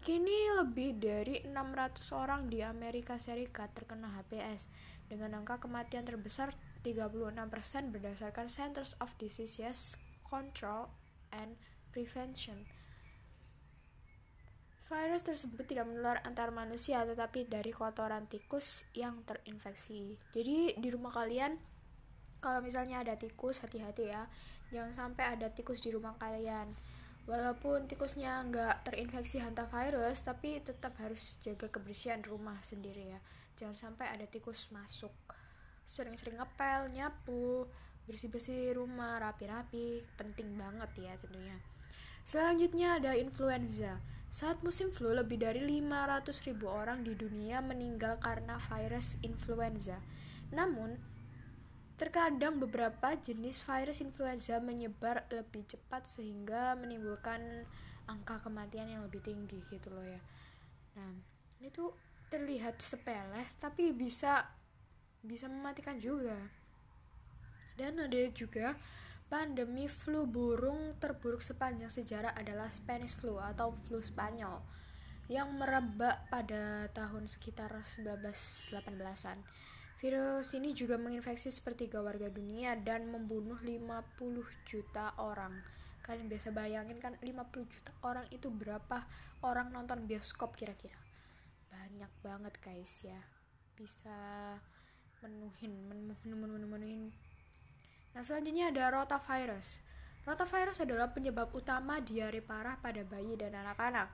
[0.00, 4.72] Kini lebih dari 600 orang di Amerika Serikat terkena HPS
[5.12, 10.88] dengan angka kematian terbesar 36% berdasarkan Centers of Disease Control
[11.28, 11.60] and
[11.92, 12.64] Prevention.
[14.88, 20.16] Virus tersebut tidak menular antar manusia tetapi dari kotoran tikus yang terinfeksi.
[20.32, 21.73] Jadi di rumah kalian
[22.44, 24.28] kalau misalnya ada tikus hati-hati ya.
[24.68, 26.76] Jangan sampai ada tikus di rumah kalian.
[27.24, 33.20] Walaupun tikusnya nggak terinfeksi hantavirus tapi tetap harus jaga kebersihan rumah sendiri ya.
[33.56, 35.16] Jangan sampai ada tikus masuk.
[35.88, 37.64] Sering-sering ngepel nyapu
[38.04, 41.56] bersih-bersih rumah rapi-rapi penting banget ya tentunya.
[42.28, 44.04] Selanjutnya ada influenza.
[44.28, 49.96] Saat musim flu lebih dari 500 ribu orang di dunia meninggal karena virus influenza.
[50.52, 51.13] Namun
[51.94, 57.66] Terkadang beberapa jenis virus influenza menyebar lebih cepat sehingga menimbulkan
[58.10, 60.20] angka kematian yang lebih tinggi gitu loh ya.
[60.98, 61.14] Nah,
[61.62, 61.94] itu
[62.28, 64.42] terlihat sepele tapi bisa
[65.22, 66.36] bisa mematikan juga.
[67.74, 68.74] Dan ada juga
[69.30, 74.62] pandemi flu burung terburuk sepanjang sejarah adalah Spanish flu atau flu Spanyol
[75.26, 79.40] yang merebak pada tahun sekitar 1918-an.
[80.04, 84.12] Virus ini juga menginfeksi sepertiga warga dunia dan membunuh 50
[84.68, 85.64] juta orang.
[86.04, 87.32] Kalian biasa bayangin kan 50
[87.72, 89.08] juta orang itu berapa
[89.40, 91.00] orang nonton bioskop kira-kira?
[91.72, 93.16] Banyak banget guys ya.
[93.80, 94.12] Bisa
[95.24, 97.02] menuhin, menuhin, menuhin, menuhin.
[98.12, 99.80] Nah selanjutnya ada rotavirus.
[100.28, 104.12] Rotavirus adalah penyebab utama diare parah pada bayi dan anak-anak.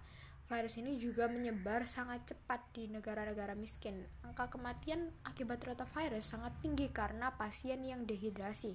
[0.50, 4.02] Virus ini juga menyebar sangat cepat di negara-negara miskin.
[4.26, 8.74] Angka kematian akibat rotavirus sangat tinggi karena pasien yang dehidrasi.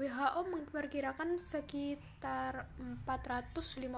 [0.00, 2.72] WHO memperkirakan sekitar
[3.04, 3.92] 453.000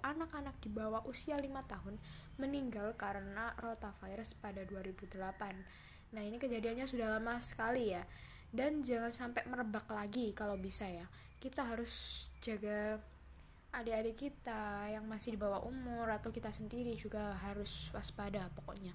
[0.00, 2.00] anak-anak di bawah usia 5 tahun
[2.40, 6.16] meninggal karena rotavirus pada 2008.
[6.16, 8.08] Nah, ini kejadiannya sudah lama sekali ya.
[8.48, 11.04] Dan jangan sampai merebak lagi kalau bisa ya.
[11.36, 12.98] Kita harus jaga
[13.72, 18.92] adik-adik kita yang masih di bawah umur atau kita sendiri juga harus waspada pokoknya.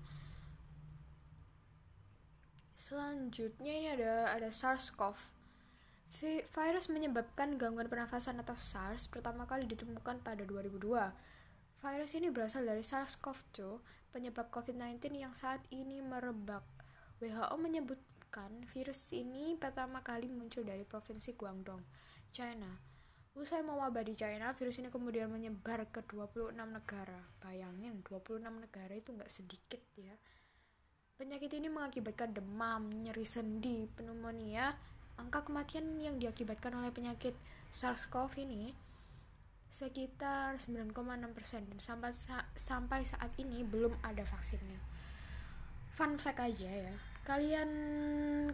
[2.78, 5.18] Selanjutnya ini ada ada SARS-CoV.
[6.22, 11.12] Vi- Virus menyebabkan gangguan pernafasan atau SARS pertama kali ditemukan pada 2002.
[11.78, 13.82] Virus ini berasal dari SARS-CoV-2,
[14.16, 16.64] penyebab COVID-19 yang saat ini merebak.
[17.20, 21.82] WHO menyebutkan virus ini pertama kali muncul dari provinsi Guangdong,
[22.30, 22.97] China.
[23.38, 27.22] Usai mewabah di China, virus ini kemudian menyebar ke 26 negara.
[27.38, 30.18] Bayangin, 26 negara itu nggak sedikit ya.
[31.22, 34.74] Penyakit ini mengakibatkan demam, nyeri sendi, pneumonia.
[35.22, 37.38] Angka kematian yang diakibatkan oleh penyakit
[37.74, 38.74] SARS-CoV ini
[39.70, 44.82] sekitar 9,6% dan sampai, sa- sampai saat ini belum ada vaksinnya.
[45.94, 46.94] Fun fact aja ya,
[47.28, 47.70] kalian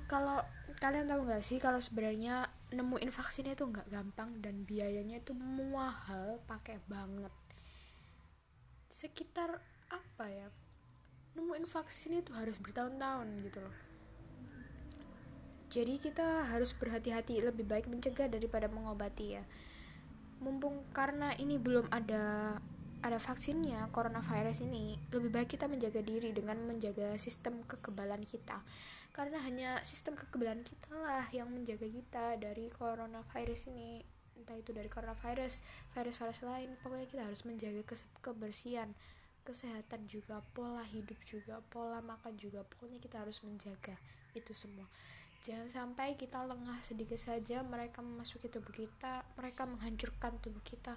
[0.10, 0.42] kalau
[0.82, 6.42] kalian tahu nggak sih kalau sebenarnya nemuin vaksinnya itu nggak gampang dan biayanya itu mahal
[6.50, 7.30] pakai banget.
[8.90, 9.62] Sekitar
[9.94, 10.50] apa ya?
[11.38, 13.78] Nemuin vaksin itu harus bertahun-tahun gitu loh.
[15.70, 19.46] Jadi kita harus berhati-hati lebih baik mencegah daripada mengobati ya.
[20.42, 22.58] Mumpung karena ini belum ada
[23.04, 28.64] ada vaksinnya coronavirus ini lebih baik kita menjaga diri dengan menjaga sistem kekebalan kita.
[29.12, 34.02] Karena hanya sistem kekebalan kita lah yang menjaga kita dari coronavirus ini.
[34.40, 35.62] Entah itu dari coronavirus
[35.94, 37.84] virus-virus lain pokoknya kita harus menjaga
[38.24, 38.92] kebersihan
[39.44, 44.00] kesehatan juga pola hidup juga pola makan juga pokoknya kita harus menjaga
[44.34, 44.88] itu semua.
[45.44, 50.96] Jangan sampai kita lengah sedikit saja mereka memasuki tubuh kita mereka menghancurkan tubuh kita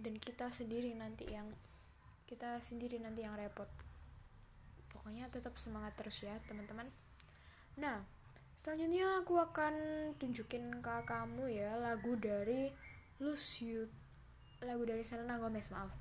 [0.00, 1.52] dan kita sendiri nanti yang
[2.24, 3.68] kita sendiri nanti yang repot.
[4.90, 6.88] Pokoknya tetap semangat terus ya teman-teman.
[7.76, 8.02] Nah
[8.60, 9.74] selanjutnya aku akan
[10.20, 12.72] tunjukin ke kamu ya lagu dari
[13.20, 13.88] Lose You
[14.64, 15.92] lagu dari Selena Gomez maaf.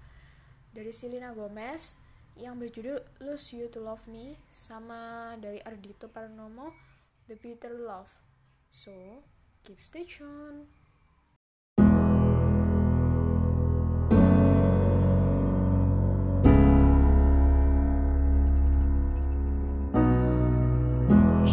[0.71, 1.95] Dari Selena Gomez
[2.39, 6.71] yang berjudul Lose You to Love Me sama dari Ardito Parnomo
[7.27, 8.11] The Bitter Love.
[8.71, 9.23] So
[9.65, 10.78] keep stay tuned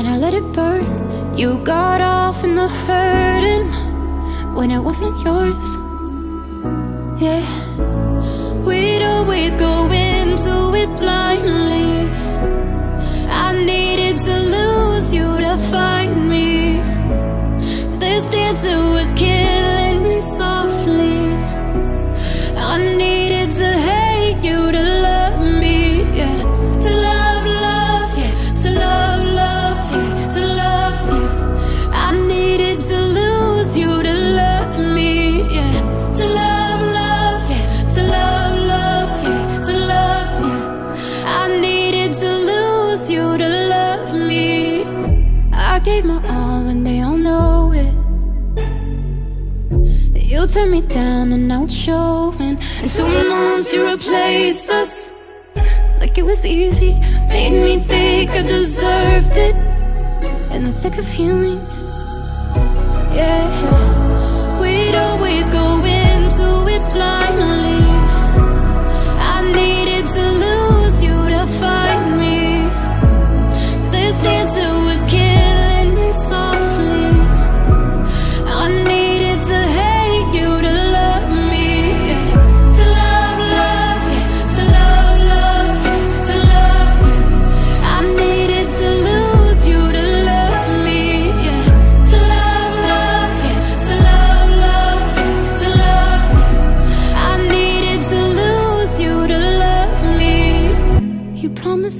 [0.00, 1.36] and I let it burn.
[1.36, 3.68] You got off in the hurting
[4.54, 5.66] when it wasn't yours.
[7.20, 7.44] Yeah,
[8.64, 12.08] we'd always go into it blindly.
[13.44, 16.80] I needed to lose you to find me.
[17.98, 21.19] This dancer was killing me softly.
[50.52, 52.58] Turned me down and it's showing.
[52.80, 55.12] And two months you replaced us
[56.00, 56.98] like it was easy.
[57.28, 59.54] Made me think I deserved it
[60.50, 61.60] in the thick of healing.
[63.14, 67.79] Yeah, we'd always go into it blindly.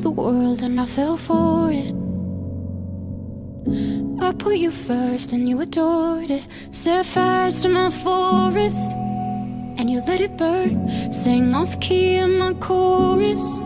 [0.03, 1.95] The world and I fell for it.
[4.23, 6.47] I put you first and you adored it.
[6.71, 11.13] Set fires to my forest and you let it burn.
[11.13, 13.61] Sang off key in my chorus.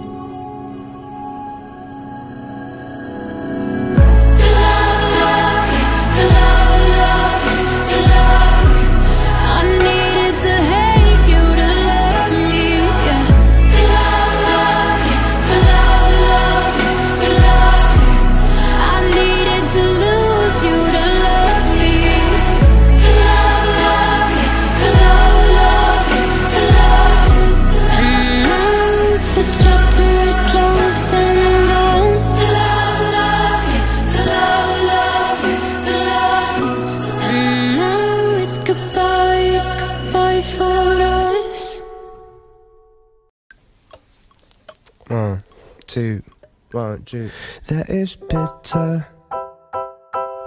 [46.74, 47.30] One, two.
[47.68, 49.06] There is bitter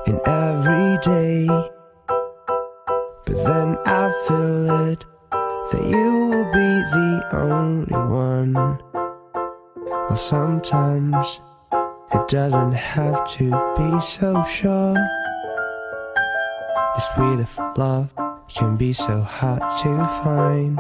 [0.06, 1.48] in every day.
[3.26, 8.54] But then I feel it that you will be the only one.
[9.86, 11.40] Well, sometimes
[12.14, 14.94] It doesn't have to be so sure.
[16.96, 18.10] The sweet of love
[18.48, 20.80] can be so hard to find.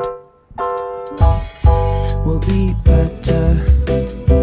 [2.26, 4.37] We'll be better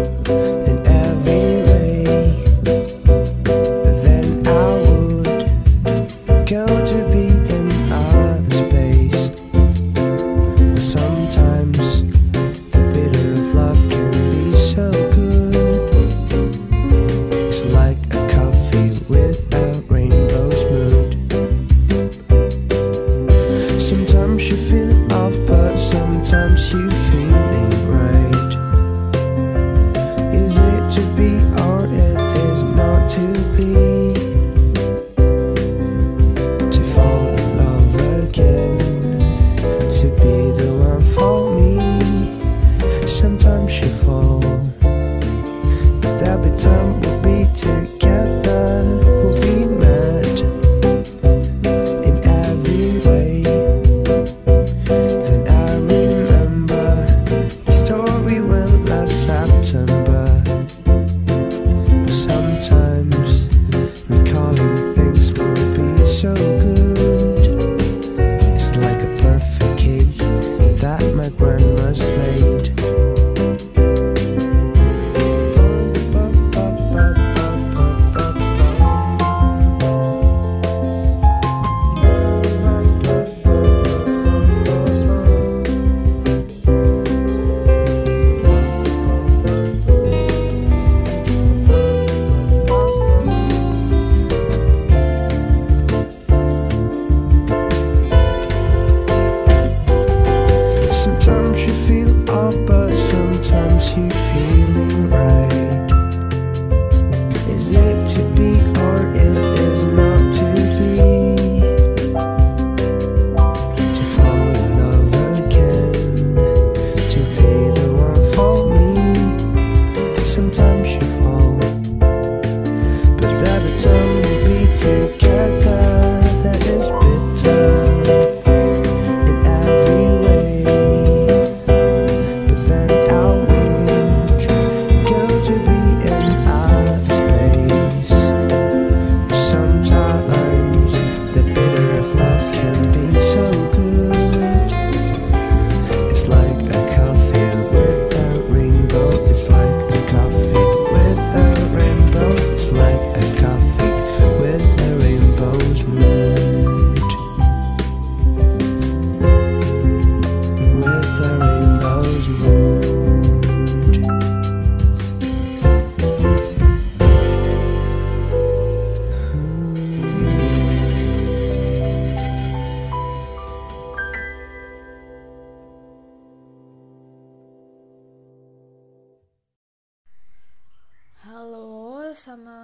[182.15, 182.57] sama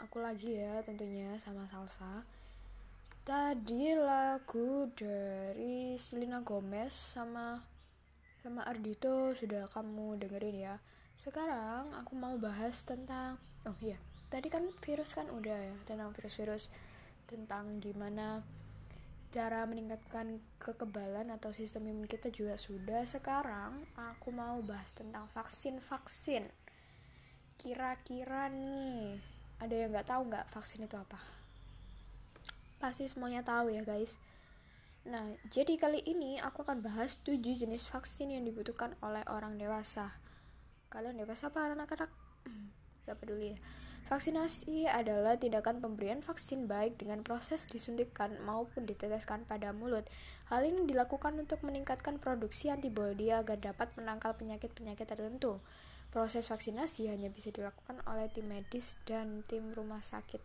[0.00, 2.24] aku lagi ya tentunya sama Salsa.
[3.20, 7.60] Tadi lagu dari Selena Gomez sama
[8.40, 10.76] sama Ardito sudah kamu dengerin ya.
[11.20, 13.36] Sekarang aku mau bahas tentang
[13.68, 14.00] oh iya,
[14.32, 16.72] tadi kan virus kan udah ya, tentang virus-virus
[17.28, 18.40] tentang gimana
[19.28, 23.04] cara meningkatkan kekebalan atau sistem imun kita juga sudah.
[23.04, 26.65] Sekarang aku mau bahas tentang vaksin-vaksin
[27.56, 29.20] kira-kira nih
[29.56, 31.18] ada yang nggak tahu nggak vaksin itu apa?
[32.76, 34.20] Pasti semuanya tahu ya guys.
[35.08, 40.12] Nah jadi kali ini aku akan bahas 7 jenis vaksin yang dibutuhkan oleh orang dewasa.
[40.92, 42.10] Kalian dewasa apa anak-anak?
[43.08, 43.58] Gak peduli ya.
[44.06, 50.06] Vaksinasi adalah tindakan pemberian vaksin baik dengan proses disuntikkan maupun diteteskan pada mulut.
[50.46, 55.58] Hal ini dilakukan untuk meningkatkan produksi antibodi agar dapat menangkal penyakit-penyakit tertentu.
[56.14, 60.40] Proses vaksinasi hanya bisa dilakukan oleh tim medis dan tim rumah sakit.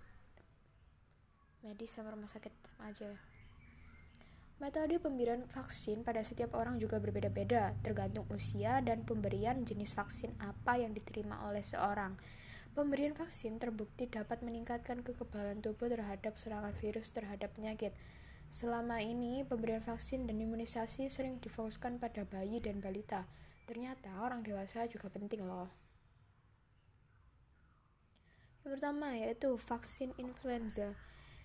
[1.61, 2.51] Medis sama rumah sakit
[2.81, 3.13] aja.
[4.61, 10.77] Metode pemberian vaksin pada setiap orang juga berbeda-beda, tergantung usia dan pemberian jenis vaksin apa
[10.77, 12.13] yang diterima oleh seorang.
[12.77, 17.91] Pemberian vaksin terbukti dapat meningkatkan kekebalan tubuh terhadap serangan virus terhadap penyakit.
[18.53, 23.25] Selama ini, pemberian vaksin dan imunisasi sering difokuskan pada bayi dan balita.
[23.69, 25.69] Ternyata orang dewasa juga penting loh.
[28.61, 30.93] Yang pertama yaitu vaksin influenza.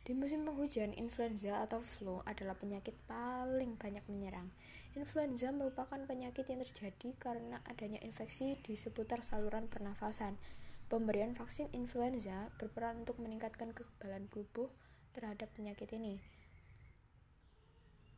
[0.06, 4.55] Di musim penghujan, influenza atau flu adalah penyakit paling banyak menyerang.
[4.94, 10.38] Influenza merupakan penyakit yang terjadi karena adanya infeksi di seputar saluran pernafasan.
[10.86, 14.70] Pemberian vaksin influenza berperan untuk meningkatkan kekebalan tubuh
[15.10, 16.22] terhadap penyakit ini.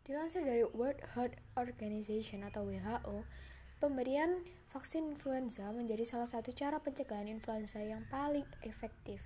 [0.04, 3.24] Dilansir dari World Health Organization atau WHO,
[3.78, 4.42] pemberian
[4.74, 9.22] vaksin influenza menjadi salah satu cara pencegahan influenza yang paling efektif.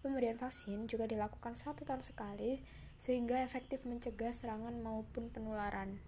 [0.00, 2.58] Pemberian vaksin juga dilakukan satu tahun sekali,
[2.96, 6.00] sehingga efektif mencegah serangan maupun penularan.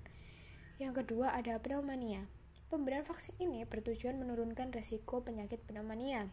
[0.81, 2.27] Yang kedua ada pneumonia.
[2.73, 6.33] Pemberian vaksin ini bertujuan menurunkan resiko penyakit pneumonia,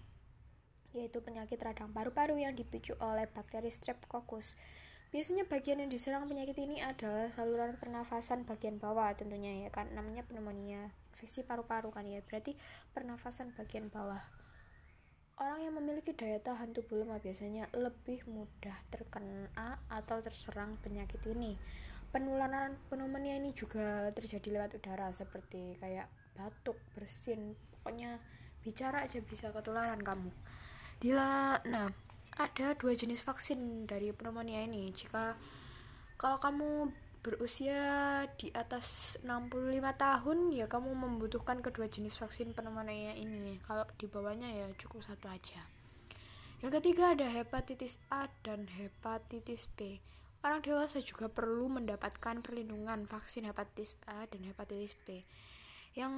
[0.95, 4.57] yaitu penyakit radang paru-paru yang dipicu oleh bakteri Streptococcus.
[5.11, 10.23] Biasanya bagian yang diserang penyakit ini adalah saluran pernafasan bagian bawah tentunya ya kan namanya
[10.23, 12.23] pneumonia, infeksi paru-paru kan ya.
[12.23, 12.55] Berarti
[12.95, 14.21] pernafasan bagian bawah.
[15.41, 21.57] Orang yang memiliki daya tahan tubuh lemah biasanya lebih mudah terkena atau terserang penyakit ini.
[22.13, 28.21] Penularan pneumonia ini juga terjadi lewat udara seperti kayak batuk, bersin, pokoknya
[28.61, 30.29] bicara aja bisa ketularan kamu.
[31.01, 31.89] Dila, nah
[32.37, 34.93] ada dua jenis vaksin dari pneumonia ini.
[34.93, 35.33] Jika
[36.21, 37.81] kalau kamu berusia
[38.35, 43.61] di atas 65 tahun ya kamu membutuhkan kedua jenis vaksin pneumonia ini.
[43.61, 45.61] Kalau di bawahnya ya cukup satu aja.
[46.61, 50.01] Yang ketiga ada hepatitis A dan hepatitis B.
[50.41, 55.21] Orang dewasa juga perlu mendapatkan perlindungan vaksin hepatitis A dan hepatitis B.
[55.93, 56.13] Yang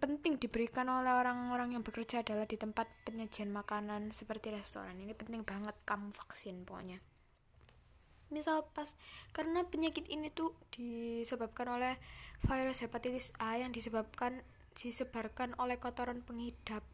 [0.00, 4.96] penting diberikan oleh orang-orang yang bekerja adalah di tempat penyajian makanan seperti restoran.
[4.96, 7.02] Ini penting banget kamu vaksin pokoknya.
[8.28, 8.94] Misal pas
[9.30, 11.94] karena penyakit ini tuh disebabkan oleh
[12.42, 14.42] virus hepatitis A yang disebabkan
[14.76, 16.84] disebarkan oleh kotoran penghidap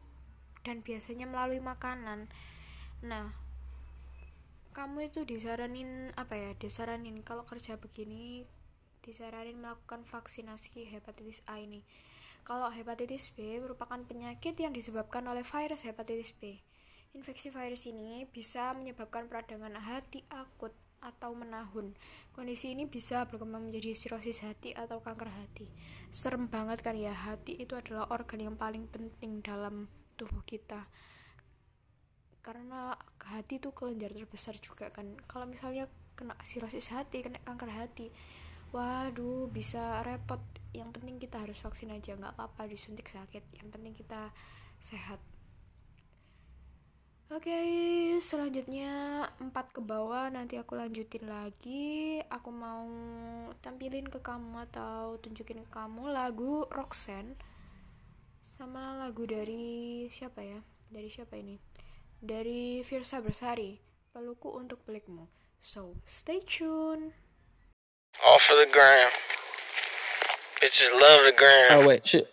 [0.63, 2.31] dan biasanya melalui makanan.
[3.03, 3.35] Nah,
[4.71, 8.47] kamu itu disaranin apa ya disaranin kalau kerja begini
[9.03, 11.83] disaranin melakukan vaksinasi hepatitis A ini.
[12.43, 16.59] Kalau hepatitis B merupakan penyakit yang disebabkan oleh virus hepatitis B.
[17.13, 20.73] Infeksi virus ini bisa menyebabkan peradangan hati akut
[21.03, 21.91] atau menahun.
[22.31, 25.67] Kondisi ini bisa berkembang menjadi sirosis hati atau kanker hati.
[26.09, 30.87] Serem banget kan ya hati itu adalah organ yang paling penting dalam tubuh kita.
[32.39, 35.19] Karena hati itu kelenjar terbesar juga kan.
[35.27, 38.07] Kalau misalnya kena sirosis hati kena kanker hati
[38.73, 40.41] waduh bisa repot.
[40.73, 43.43] Yang penting kita harus vaksin aja nggak apa-apa disuntik sakit.
[43.59, 44.33] Yang penting kita
[44.81, 45.21] sehat
[47.33, 47.57] Oke,
[48.21, 52.21] selanjutnya empat ke bawah nanti aku lanjutin lagi.
[52.29, 52.85] Aku mau
[53.65, 57.33] tampilin ke kamu atau tunjukin ke kamu lagu Roxanne
[58.53, 60.61] sama lagu dari siapa ya?
[60.93, 61.57] Dari siapa ini?
[62.21, 63.81] Dari Virsa Bersari,
[64.13, 65.25] Pelukku untuk Pelikmu.
[65.57, 67.17] So, stay tune.
[68.21, 69.09] All for the gram.
[70.61, 71.81] Bitches love the gram.
[71.81, 72.29] Oh wait, shit.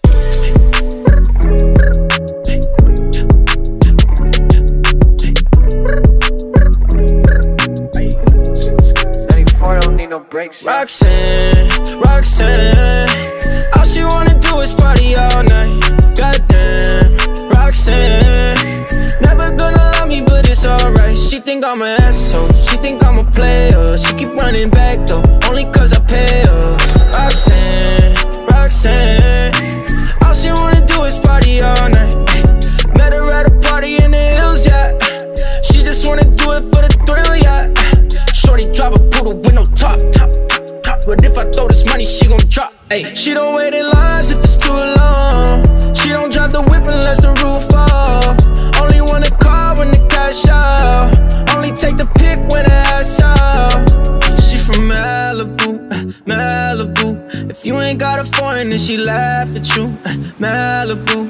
[10.10, 10.64] 94 don't no breaks.
[10.64, 10.78] yeah.
[10.78, 13.08] Roxanne, Roxanne.
[13.76, 15.70] All she wanna do is party all night.
[16.16, 18.56] Goddamn, Roxanne.
[19.20, 21.16] Never gonna love me, but it's alright.
[21.16, 22.50] She think I'm an asshole.
[22.52, 23.96] She think I'm a player.
[23.98, 26.76] She keep running back though, only cause I pay her.
[27.16, 28.14] Roxanne,
[28.46, 29.54] Roxanne.
[30.24, 31.99] All she wanna do is party all night.
[38.50, 40.00] Shorty drop a poodle with no top.
[41.06, 42.74] But if I throw this money, she gon' drop.
[42.90, 43.14] Ay.
[43.14, 45.62] She don't wait in lines if it's too long.
[45.94, 48.82] She don't drive the whip unless the roof off.
[48.82, 51.14] Only want a car when the cash out.
[51.54, 53.70] Only take the pick when the ass out.
[54.42, 55.78] She from Malibu,
[56.26, 57.50] Malibu.
[57.50, 59.90] If you ain't got a foreign, then she laugh at you.
[60.40, 61.29] Malibu,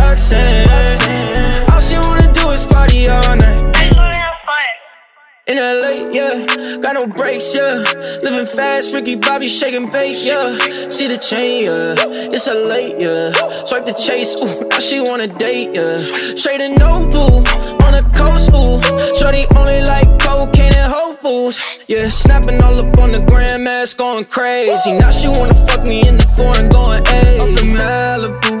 [5.51, 7.83] In LA, yeah, got no brakes, yeah.
[8.23, 10.57] Living fast, Ricky Bobby shaking bait, yeah.
[10.87, 11.95] See the chain, yeah.
[12.31, 13.33] It's a late, yeah.
[13.65, 15.97] Swipe the chase, ooh, now she wanna date, yeah.
[16.37, 17.43] Straight and no blue,
[17.83, 18.79] on the coast, ooh.
[19.13, 21.59] Shorty only like cocaine and Whole Foods,
[21.89, 22.07] yeah.
[22.07, 24.93] Snapping all up on the grandmas, going crazy.
[24.93, 27.39] Now she wanna fuck me in the foreign, going, ayy.
[27.41, 28.60] Up in Malibu,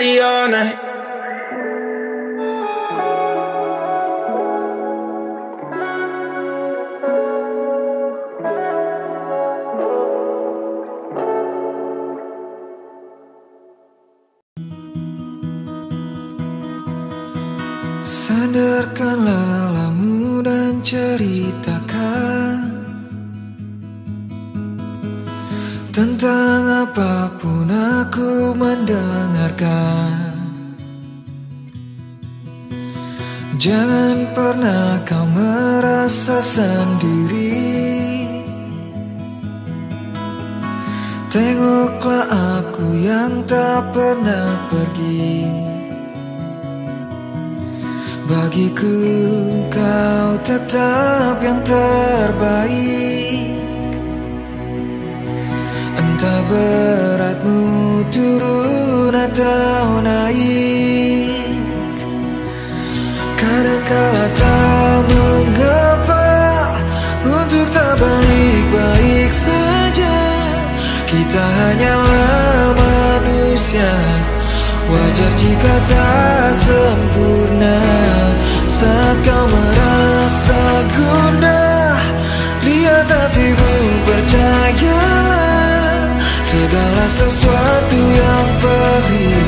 [0.00, 0.80] Night.
[18.00, 22.69] Sandarkan lelamu dan ceritakan
[25.90, 30.38] Tentang apa pun aku mendengarkan.
[33.58, 37.82] Jangan pernah kau merasa sendiri.
[41.26, 42.26] Tengoklah
[42.62, 45.50] aku yang tak pernah pergi.
[48.30, 48.94] Bagiku
[49.74, 53.29] kau tetap yang terbaik
[56.20, 61.64] Entah beratmu turun atau naik.
[63.40, 66.28] Kadangkala tak mengapa
[67.24, 70.16] Untuk tak baik-baik saja.
[71.08, 73.96] Kita hanyalah manusia.
[74.92, 77.80] Wajar jika tak sempurna.
[78.68, 81.96] Saat kau merasa gundah
[82.60, 83.72] Lihat hatimu
[84.04, 85.29] percayalah
[86.50, 89.46] Segala sesuatu yang perih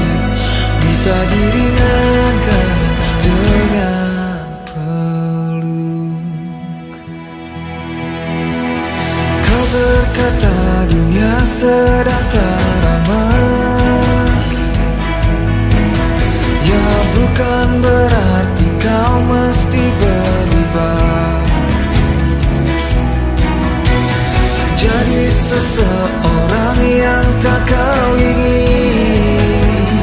[0.87, 2.71] Bisa diringankan
[3.27, 6.15] dengan peluk.
[9.43, 10.55] Kau berkata
[10.87, 14.31] dunia sedang tak ramah.
[16.63, 16.87] Ya
[17.19, 18.12] bukan berarti
[25.53, 30.01] seseorang yang tak kau ingin.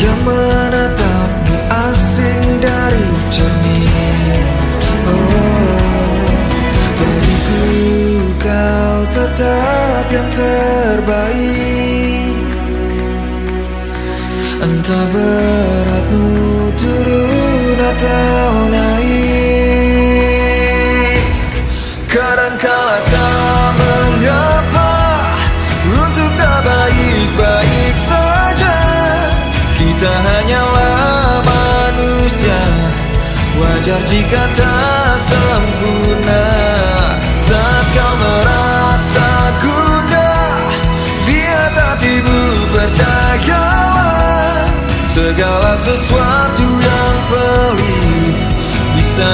[0.00, 4.44] Yang menatapmu asing dari cermin.
[5.04, 6.16] Oh,
[6.96, 7.64] bagiku
[8.40, 12.32] kau tetap yang terbaik.
[14.64, 16.24] Entah beratmu
[16.80, 19.03] turun atau naik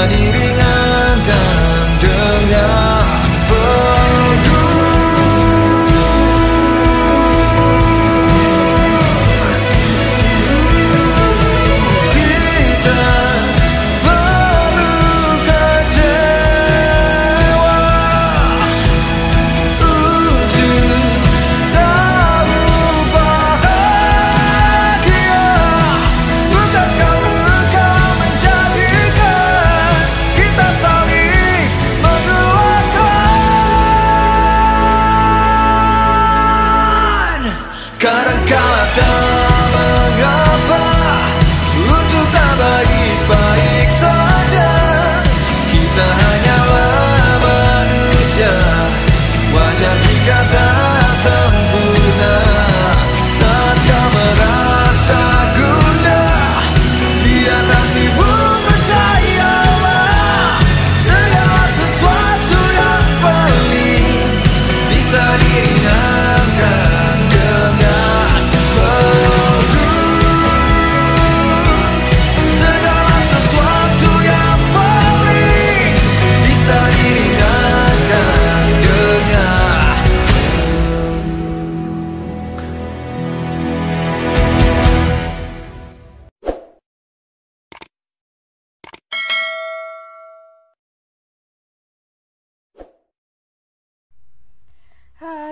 [0.08, 0.69] Bisa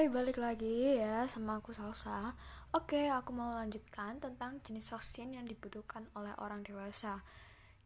[0.09, 2.32] Balik lagi ya sama aku Salsa.
[2.72, 7.20] Oke, aku mau lanjutkan tentang jenis vaksin yang dibutuhkan oleh orang dewasa.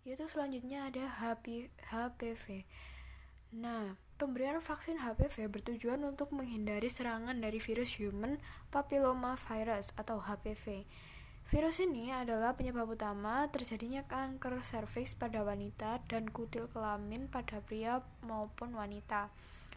[0.07, 2.63] Yaitu selanjutnya ada HP, HPV.
[3.59, 8.39] Nah, pemberian vaksin HPV bertujuan untuk menghindari serangan dari virus human
[8.71, 10.87] papilloma virus atau HPV.
[11.51, 17.99] Virus ini adalah penyebab utama terjadinya kanker serviks pada wanita dan kutil kelamin pada pria
[18.23, 19.27] maupun wanita.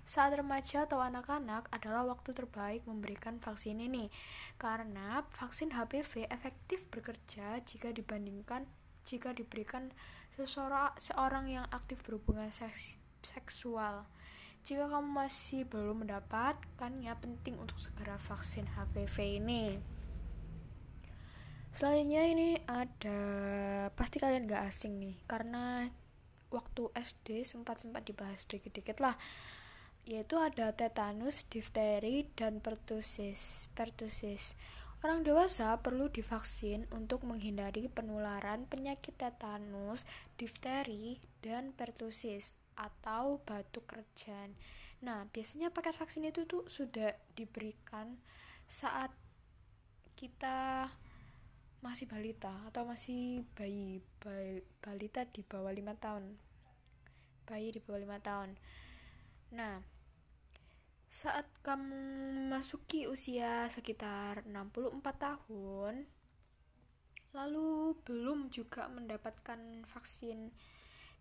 [0.06, 4.14] Saat remaja atau anak-anak adalah waktu terbaik memberikan vaksin ini
[4.62, 8.70] karena vaksin HPV efektif bekerja jika dibandingkan
[9.02, 9.90] jika diberikan
[10.38, 14.06] seseorang seorang yang aktif berhubungan seks, seksual.
[14.66, 19.78] Jika kamu masih belum mendapatkannya, penting untuk segera vaksin HPV ini.
[21.70, 23.20] Selanjutnya ini ada
[23.94, 25.92] pasti kalian gak asing nih karena
[26.48, 29.20] waktu SD sempat sempat dibahas dikit-dikit lah
[30.06, 33.68] yaitu ada tetanus, difteri, dan pertusis.
[33.74, 34.54] Pertusis.
[35.02, 40.06] Orang dewasa perlu divaksin untuk menghindari penularan penyakit tetanus,
[40.38, 44.54] difteri, dan pertusis atau batuk kerjan.
[45.06, 48.18] Nah, biasanya paket vaksin itu tuh sudah diberikan
[48.66, 49.14] saat
[50.18, 50.90] kita
[51.86, 54.02] masih balita atau masih bayi,
[54.82, 56.34] balita di bawah lima tahun.
[57.46, 58.58] Bayi di bawah lima tahun.
[59.54, 59.86] Nah,
[61.16, 61.96] saat kamu
[62.44, 66.12] memasuki usia sekitar 64 tahun,
[67.32, 70.52] lalu belum juga mendapatkan vaksin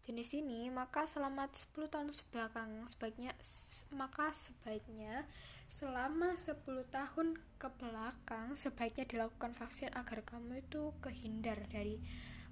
[0.02, 3.38] jenis ini, maka selama 10 tahun sebelakang sebaiknya
[3.94, 5.30] maka sebaiknya
[5.70, 12.02] selama 10 tahun ke belakang sebaiknya dilakukan vaksin agar kamu itu kehindar dari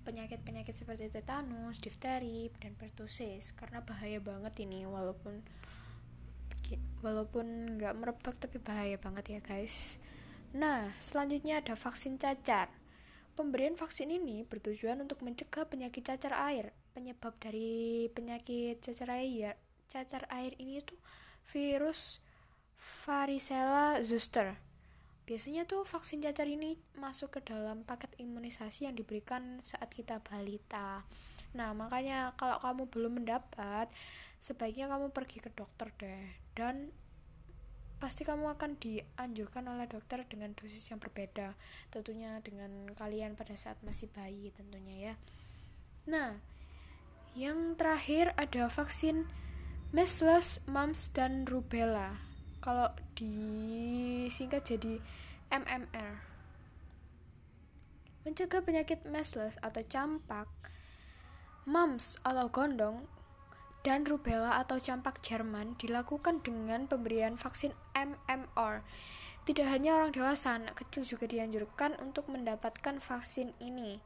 [0.07, 3.51] penyakit-penyakit seperti tetanus, difteri, dan pertusis.
[3.55, 5.43] Karena bahaya banget ini walaupun
[7.03, 10.01] walaupun nggak merebak tapi bahaya banget ya guys.
[10.55, 12.71] Nah selanjutnya ada vaksin cacar.
[13.33, 16.73] Pemberian vaksin ini bertujuan untuk mencegah penyakit cacar air.
[16.95, 19.57] Penyebab dari penyakit cacar air
[19.93, 20.97] cacar air ini tuh
[21.53, 22.25] virus
[23.05, 24.57] varicella zoster.
[25.29, 31.05] Biasanya tuh vaksin cacar ini masuk ke dalam paket imunisasi yang diberikan saat kita balita.
[31.53, 33.93] Nah makanya kalau kamu belum mendapat
[34.41, 36.93] sebaiknya kamu pergi ke dokter deh dan
[38.03, 41.55] pasti kamu akan dianjurkan oleh dokter dengan dosis yang berbeda.
[41.95, 45.15] Tentunya dengan kalian pada saat masih bayi tentunya ya.
[46.11, 46.43] Nah
[47.39, 49.31] yang terakhir ada vaksin
[49.95, 52.19] measles, mumps, dan rubella.
[52.59, 54.99] Kalau disingkat jadi
[55.53, 56.33] MMR
[58.23, 60.47] mencegah penyakit measles atau campak
[61.67, 63.07] mumps atau gondong
[63.83, 68.87] dan rubella atau campak Jerman dilakukan dengan pemberian vaksin MMR.
[69.43, 73.99] Tidak hanya orang dewasa, anak kecil juga dianjurkan untuk mendapatkan vaksin ini.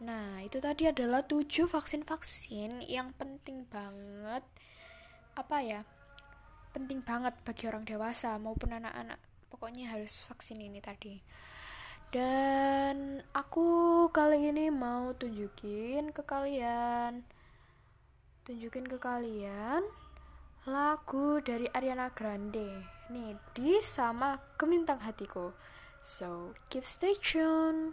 [0.00, 4.40] Nah, itu tadi adalah tujuh vaksin-vaksin yang penting banget.
[5.36, 5.84] Apa ya?
[6.72, 9.20] Penting banget bagi orang dewasa maupun anak-anak.
[9.52, 11.20] Pokoknya harus vaksin ini tadi.
[12.08, 17.22] Dan aku kali ini mau tunjukin ke kalian
[18.44, 19.84] tunjukin ke kalian
[20.64, 22.88] lagu dari Ariana Grande.
[23.12, 25.52] Nih di sama Gemintang Hatiku.
[26.00, 27.92] So keep stay tune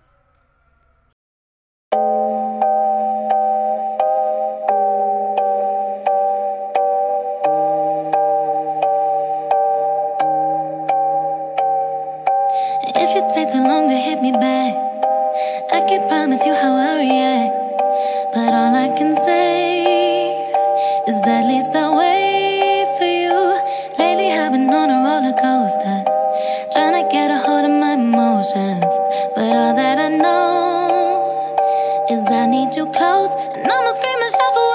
[12.97, 14.75] If you take too long to hit me back,
[15.71, 17.55] I can promise you how I react.
[18.31, 19.66] But all I can say
[34.27, 34.66] yourself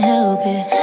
[0.00, 0.75] can't help it.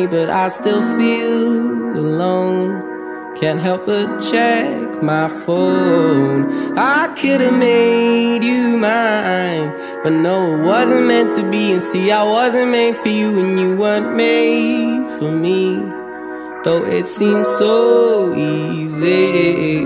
[0.00, 2.88] Me, but I still feel alone.
[3.40, 6.76] Can't help but check my phone.
[6.78, 9.72] I could've made you mine,
[10.02, 11.72] but no, it wasn't meant to be.
[11.72, 15.76] And see, I wasn't made for you, and you weren't made for me.
[16.64, 19.84] Though it seems so easy.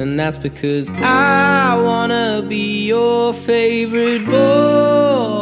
[0.00, 5.39] And that's because I wanna be your favorite boy.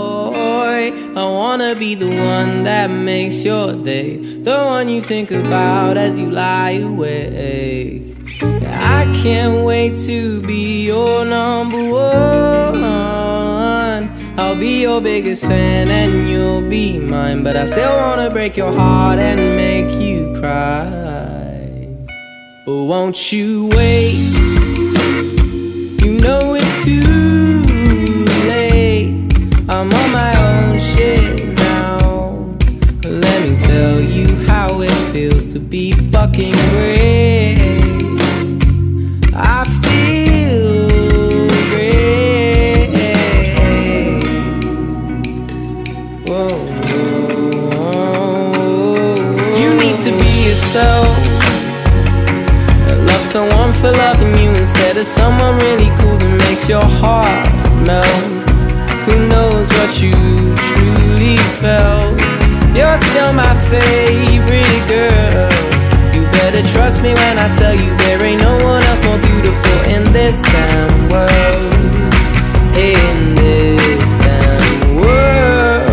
[1.19, 6.17] I wanna be the one that makes your day, the one you think about as
[6.17, 8.15] you lie awake.
[8.41, 12.85] I can't wait to be your number one.
[14.39, 18.73] I'll be your biggest fan and you'll be mine, but I still wanna break your
[18.73, 21.89] heart and make you cry.
[22.65, 24.38] But won't you wait?
[67.09, 70.93] Me when I tell you there ain't no one else more beautiful in this damn
[71.13, 71.75] world.
[72.77, 75.87] In this damn world.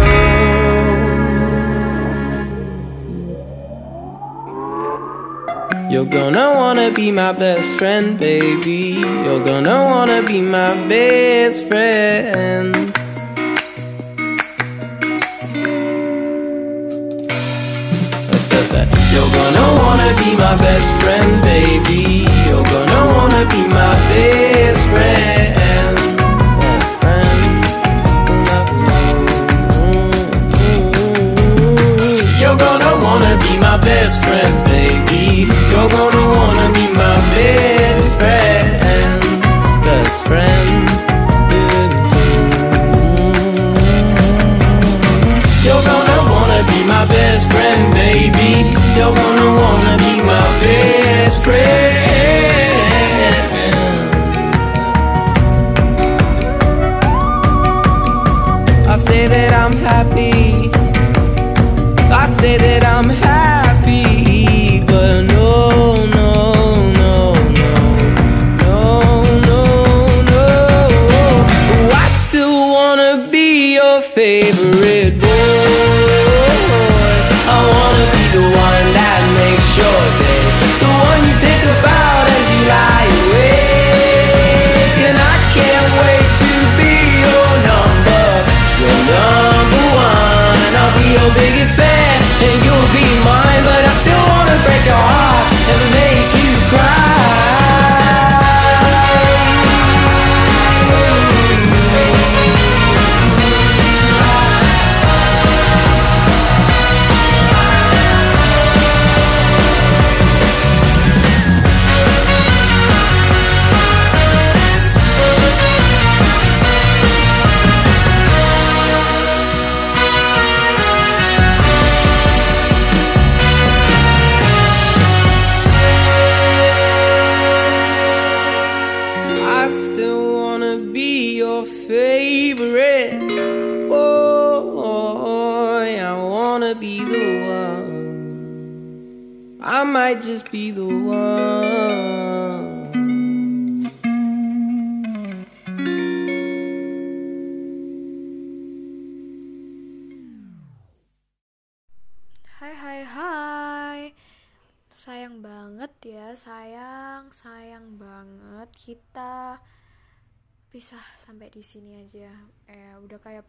[5.91, 8.81] You're gonna wanna be my best friend, baby.
[9.25, 11.84] You're gonna wanna be my best friend.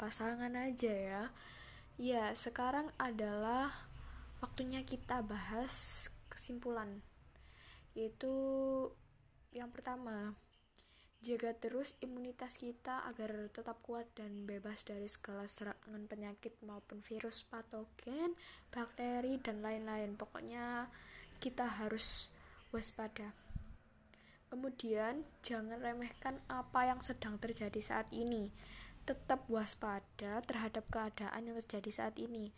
[0.07, 1.23] Pasangan aja ya
[1.99, 3.75] Ya sekarang adalah
[4.39, 7.03] waktunya kita bahas kesimpulan
[7.99, 8.31] Yaitu
[9.51, 10.39] yang pertama
[11.27, 17.43] Jaga terus imunitas kita agar tetap kuat dan bebas dari segala serangan penyakit maupun virus
[17.49, 18.37] patogen,
[18.71, 20.15] bakteri, dan lain-lain.
[20.15, 20.87] Pokoknya
[21.41, 22.29] kita harus
[22.71, 23.33] waspada.
[24.53, 28.53] Kemudian, jangan remehkan apa yang sedang terjadi saat ini.
[29.07, 32.51] Tetap waspada terhadap keadaan yang terjadi saat ini.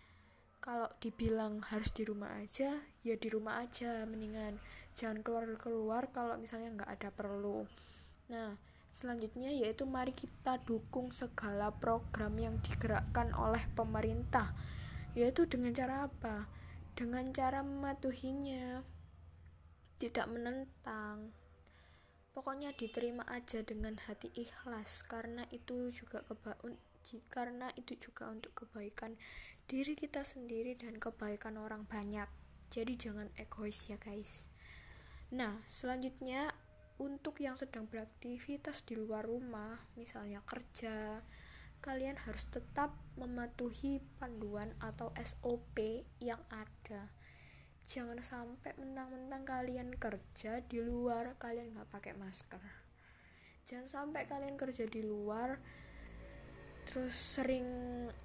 [0.59, 4.59] Kalau dibilang harus di rumah aja, ya di rumah aja, mendingan
[4.99, 7.69] jangan keluar-keluar kalau misalnya nggak ada perlu.
[8.33, 8.59] Nah,
[8.91, 14.51] selanjutnya yaitu mari kita dukung segala program yang digerakkan oleh pemerintah.
[15.15, 16.51] Yaitu dengan cara apa?
[16.99, 18.83] Dengan cara mematuhinya,
[20.03, 21.31] tidak menentang,
[22.39, 25.02] pokoknya diterima aja dengan hati ikhlas.
[25.02, 26.55] Karena itu juga keba
[27.35, 29.19] karena itu juga untuk kebaikan
[29.66, 32.31] diri kita sendiri dan kebaikan orang banyak.
[32.70, 34.47] Jadi jangan egois ya guys.
[35.35, 36.55] Nah selanjutnya
[37.02, 41.27] untuk yang sedang beraktivitas di luar rumah misalnya kerja
[41.78, 47.10] kalian harus tetap mematuhi panduan atau SOP yang ada
[47.89, 52.60] jangan sampai mentang-mentang kalian kerja di luar kalian nggak pakai masker.
[53.65, 55.56] Jangan sampai kalian kerja di luar
[56.85, 57.65] terus sering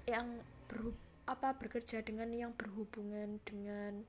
[0.04, 4.04] yang berhub apa bekerja dengan yang berhubungan dengan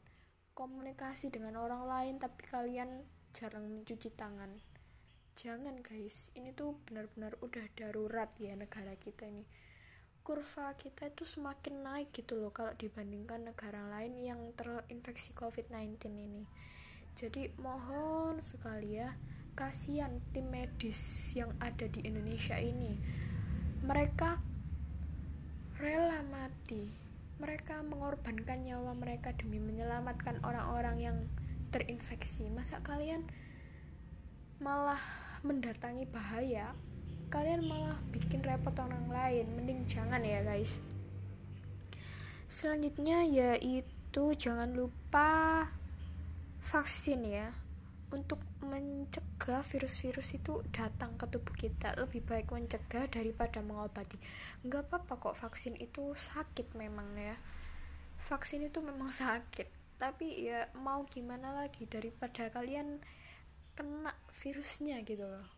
[0.51, 4.59] komunikasi dengan orang lain tapi kalian jarang mencuci tangan.
[5.39, 6.35] Jangan guys.
[6.35, 9.47] Ini tuh benar-benar udah darurat ya negara kita ini
[10.25, 16.49] kurva kita itu semakin naik gitu loh kalau dibandingkan negara lain yang terinfeksi COVID-19 ini.
[17.13, 19.13] Jadi mohon sekali ya,
[19.53, 20.97] kasihan tim medis
[21.37, 22.97] yang ada di Indonesia ini.
[23.85, 24.41] Mereka
[25.77, 26.89] rela mati.
[27.37, 31.17] Mereka mengorbankan nyawa mereka demi menyelamatkan orang-orang yang
[31.69, 32.49] terinfeksi.
[32.49, 33.29] Masa kalian
[34.57, 34.99] malah
[35.45, 36.73] mendatangi bahaya
[37.35, 39.43] kalian malah bikin repot orang lain.
[39.59, 40.79] Mending jangan ya guys.
[42.47, 45.67] Selanjutnya yaitu jangan lupa
[46.63, 47.51] vaksin ya.
[48.15, 51.91] Untuk mencegah virus-virus itu datang ke tubuh kita.
[51.99, 54.15] Lebih baik mencegah daripada mengobati.
[54.63, 57.35] Nggak apa-apa kok vaksin itu sakit memang ya.
[58.31, 59.99] Vaksin itu memang sakit.
[59.99, 63.03] Tapi ya mau gimana lagi daripada kalian
[63.75, 65.54] kena virusnya gitu loh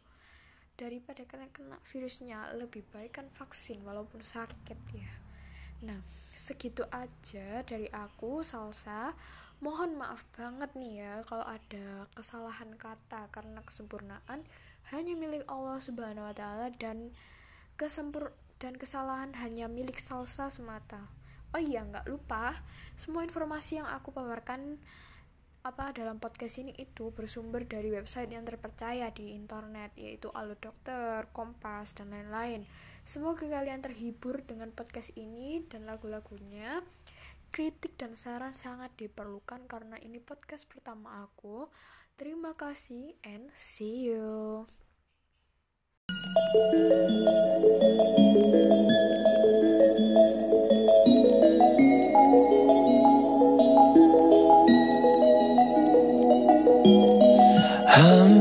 [0.77, 5.11] daripada kalian kena virusnya lebih baik kan vaksin walaupun sakit ya.
[5.81, 5.99] Nah
[6.31, 9.17] segitu aja dari aku salsa.
[9.57, 14.45] Mohon maaf banget nih ya kalau ada kesalahan kata karena kesempurnaan.
[14.93, 17.11] Hanya milik Allah subhanahu wa ta'ala dan
[17.75, 18.31] kesempur
[18.61, 21.09] dan kesalahan hanya milik salsa semata.
[21.51, 22.61] Oh iya nggak lupa.
[22.95, 24.77] Semua informasi yang aku paparkan
[25.63, 31.29] apa dalam podcast ini itu bersumber dari website yang terpercaya di internet yaitu Allo Dokter,
[31.34, 32.67] Kompas dan lain-lain.
[33.07, 36.84] Semoga kalian terhibur dengan podcast ini dan lagu-lagunya.
[37.47, 41.71] Kritik dan saran sangat diperlukan karena ini podcast pertama aku.
[42.19, 44.67] Terima kasih and see you.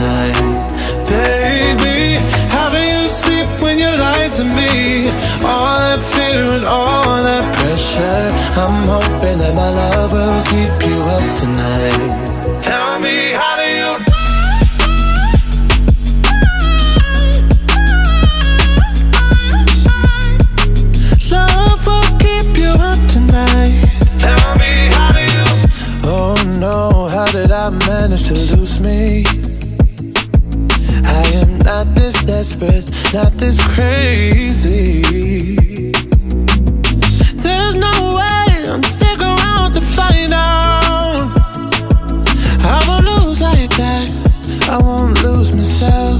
[0.00, 2.14] Up tonight, baby.
[2.50, 5.08] How do you sleep when you lie to me?
[5.44, 8.30] All that fear and all that pressure.
[8.60, 12.62] I'm hoping that my love will keep you up tonight.
[12.62, 13.98] Tell me, how do you?
[21.30, 22.78] Love will keep you
[32.12, 35.02] this desperate, not this crazy.
[37.36, 41.28] There's no way I'm stick around to find out.
[42.64, 44.10] I won't lose like that.
[44.70, 46.17] I won't lose myself.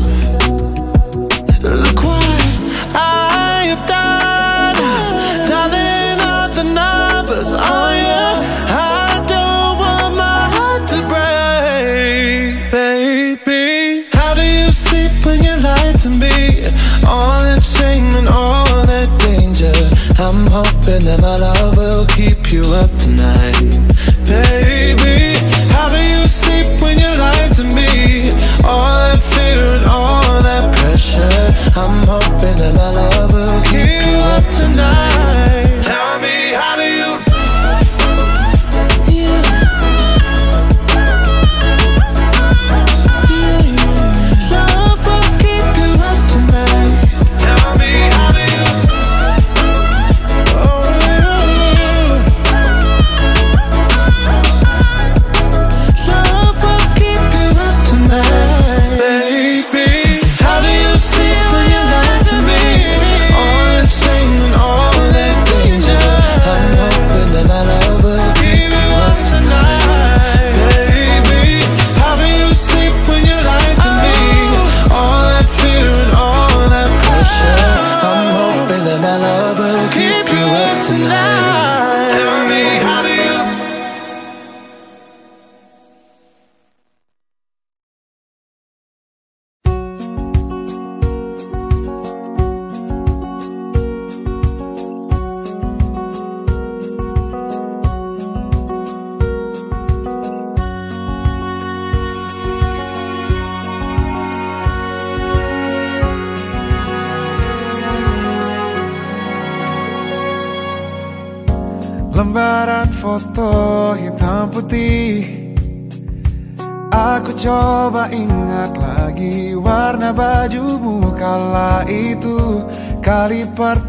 [21.08, 23.77] that my love will keep you up tonight.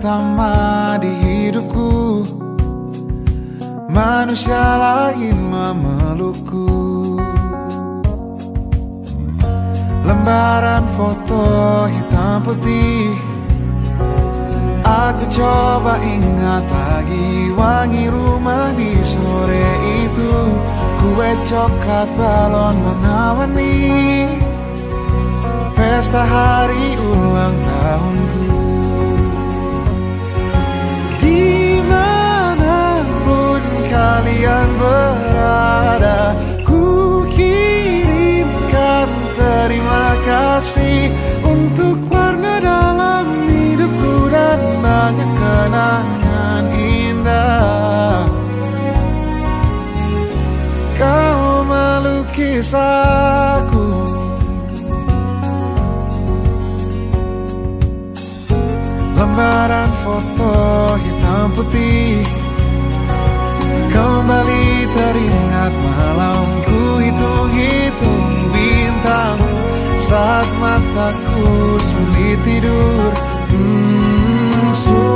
[0.09, 0.58] My.
[45.69, 48.25] kenangan indah.
[50.97, 53.87] Kau melukis aku
[59.13, 60.55] Lembaran foto
[60.95, 62.23] hitam putih.
[63.91, 69.39] Kembali teringat malamku hitung-hitung bintang.
[70.07, 73.28] Saat mataku sulit tidur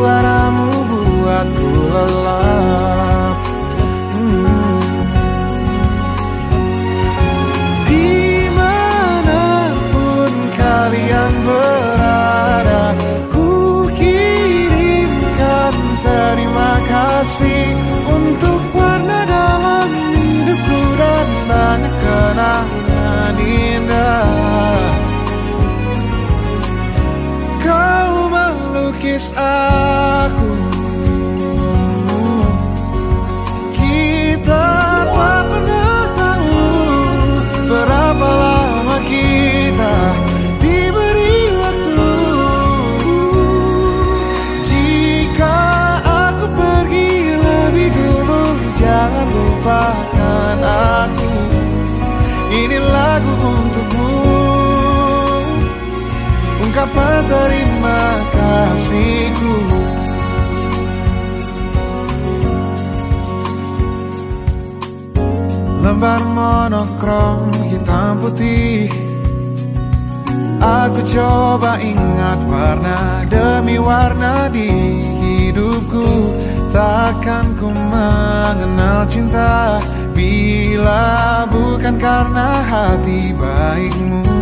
[0.04, 3.40] suaramu buatku lelap.
[4.12, 4.84] Hmm.
[7.88, 13.00] Di mana pun kalian berada
[13.32, 17.83] Ku kirimkan terima kasih
[29.16, 30.43] está
[58.64, 59.56] kasihku.
[65.84, 68.88] Lembar monokrom hitam putih.
[70.64, 74.72] Aku coba ingat warna demi warna di
[75.04, 76.40] hidupku.
[76.72, 79.84] Takkan ku mengenal cinta
[80.14, 84.33] Bila bukan karena hati baikmu.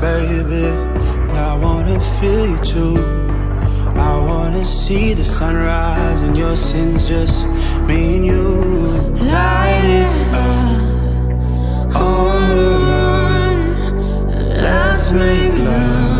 [0.00, 0.66] baby.
[1.28, 2.96] And I wanna feel you too.
[3.94, 7.46] I wanna see the sunrise And your sins just
[7.86, 8.48] me and you.
[9.36, 13.56] Light it up On the run.
[14.66, 16.11] Let's make love.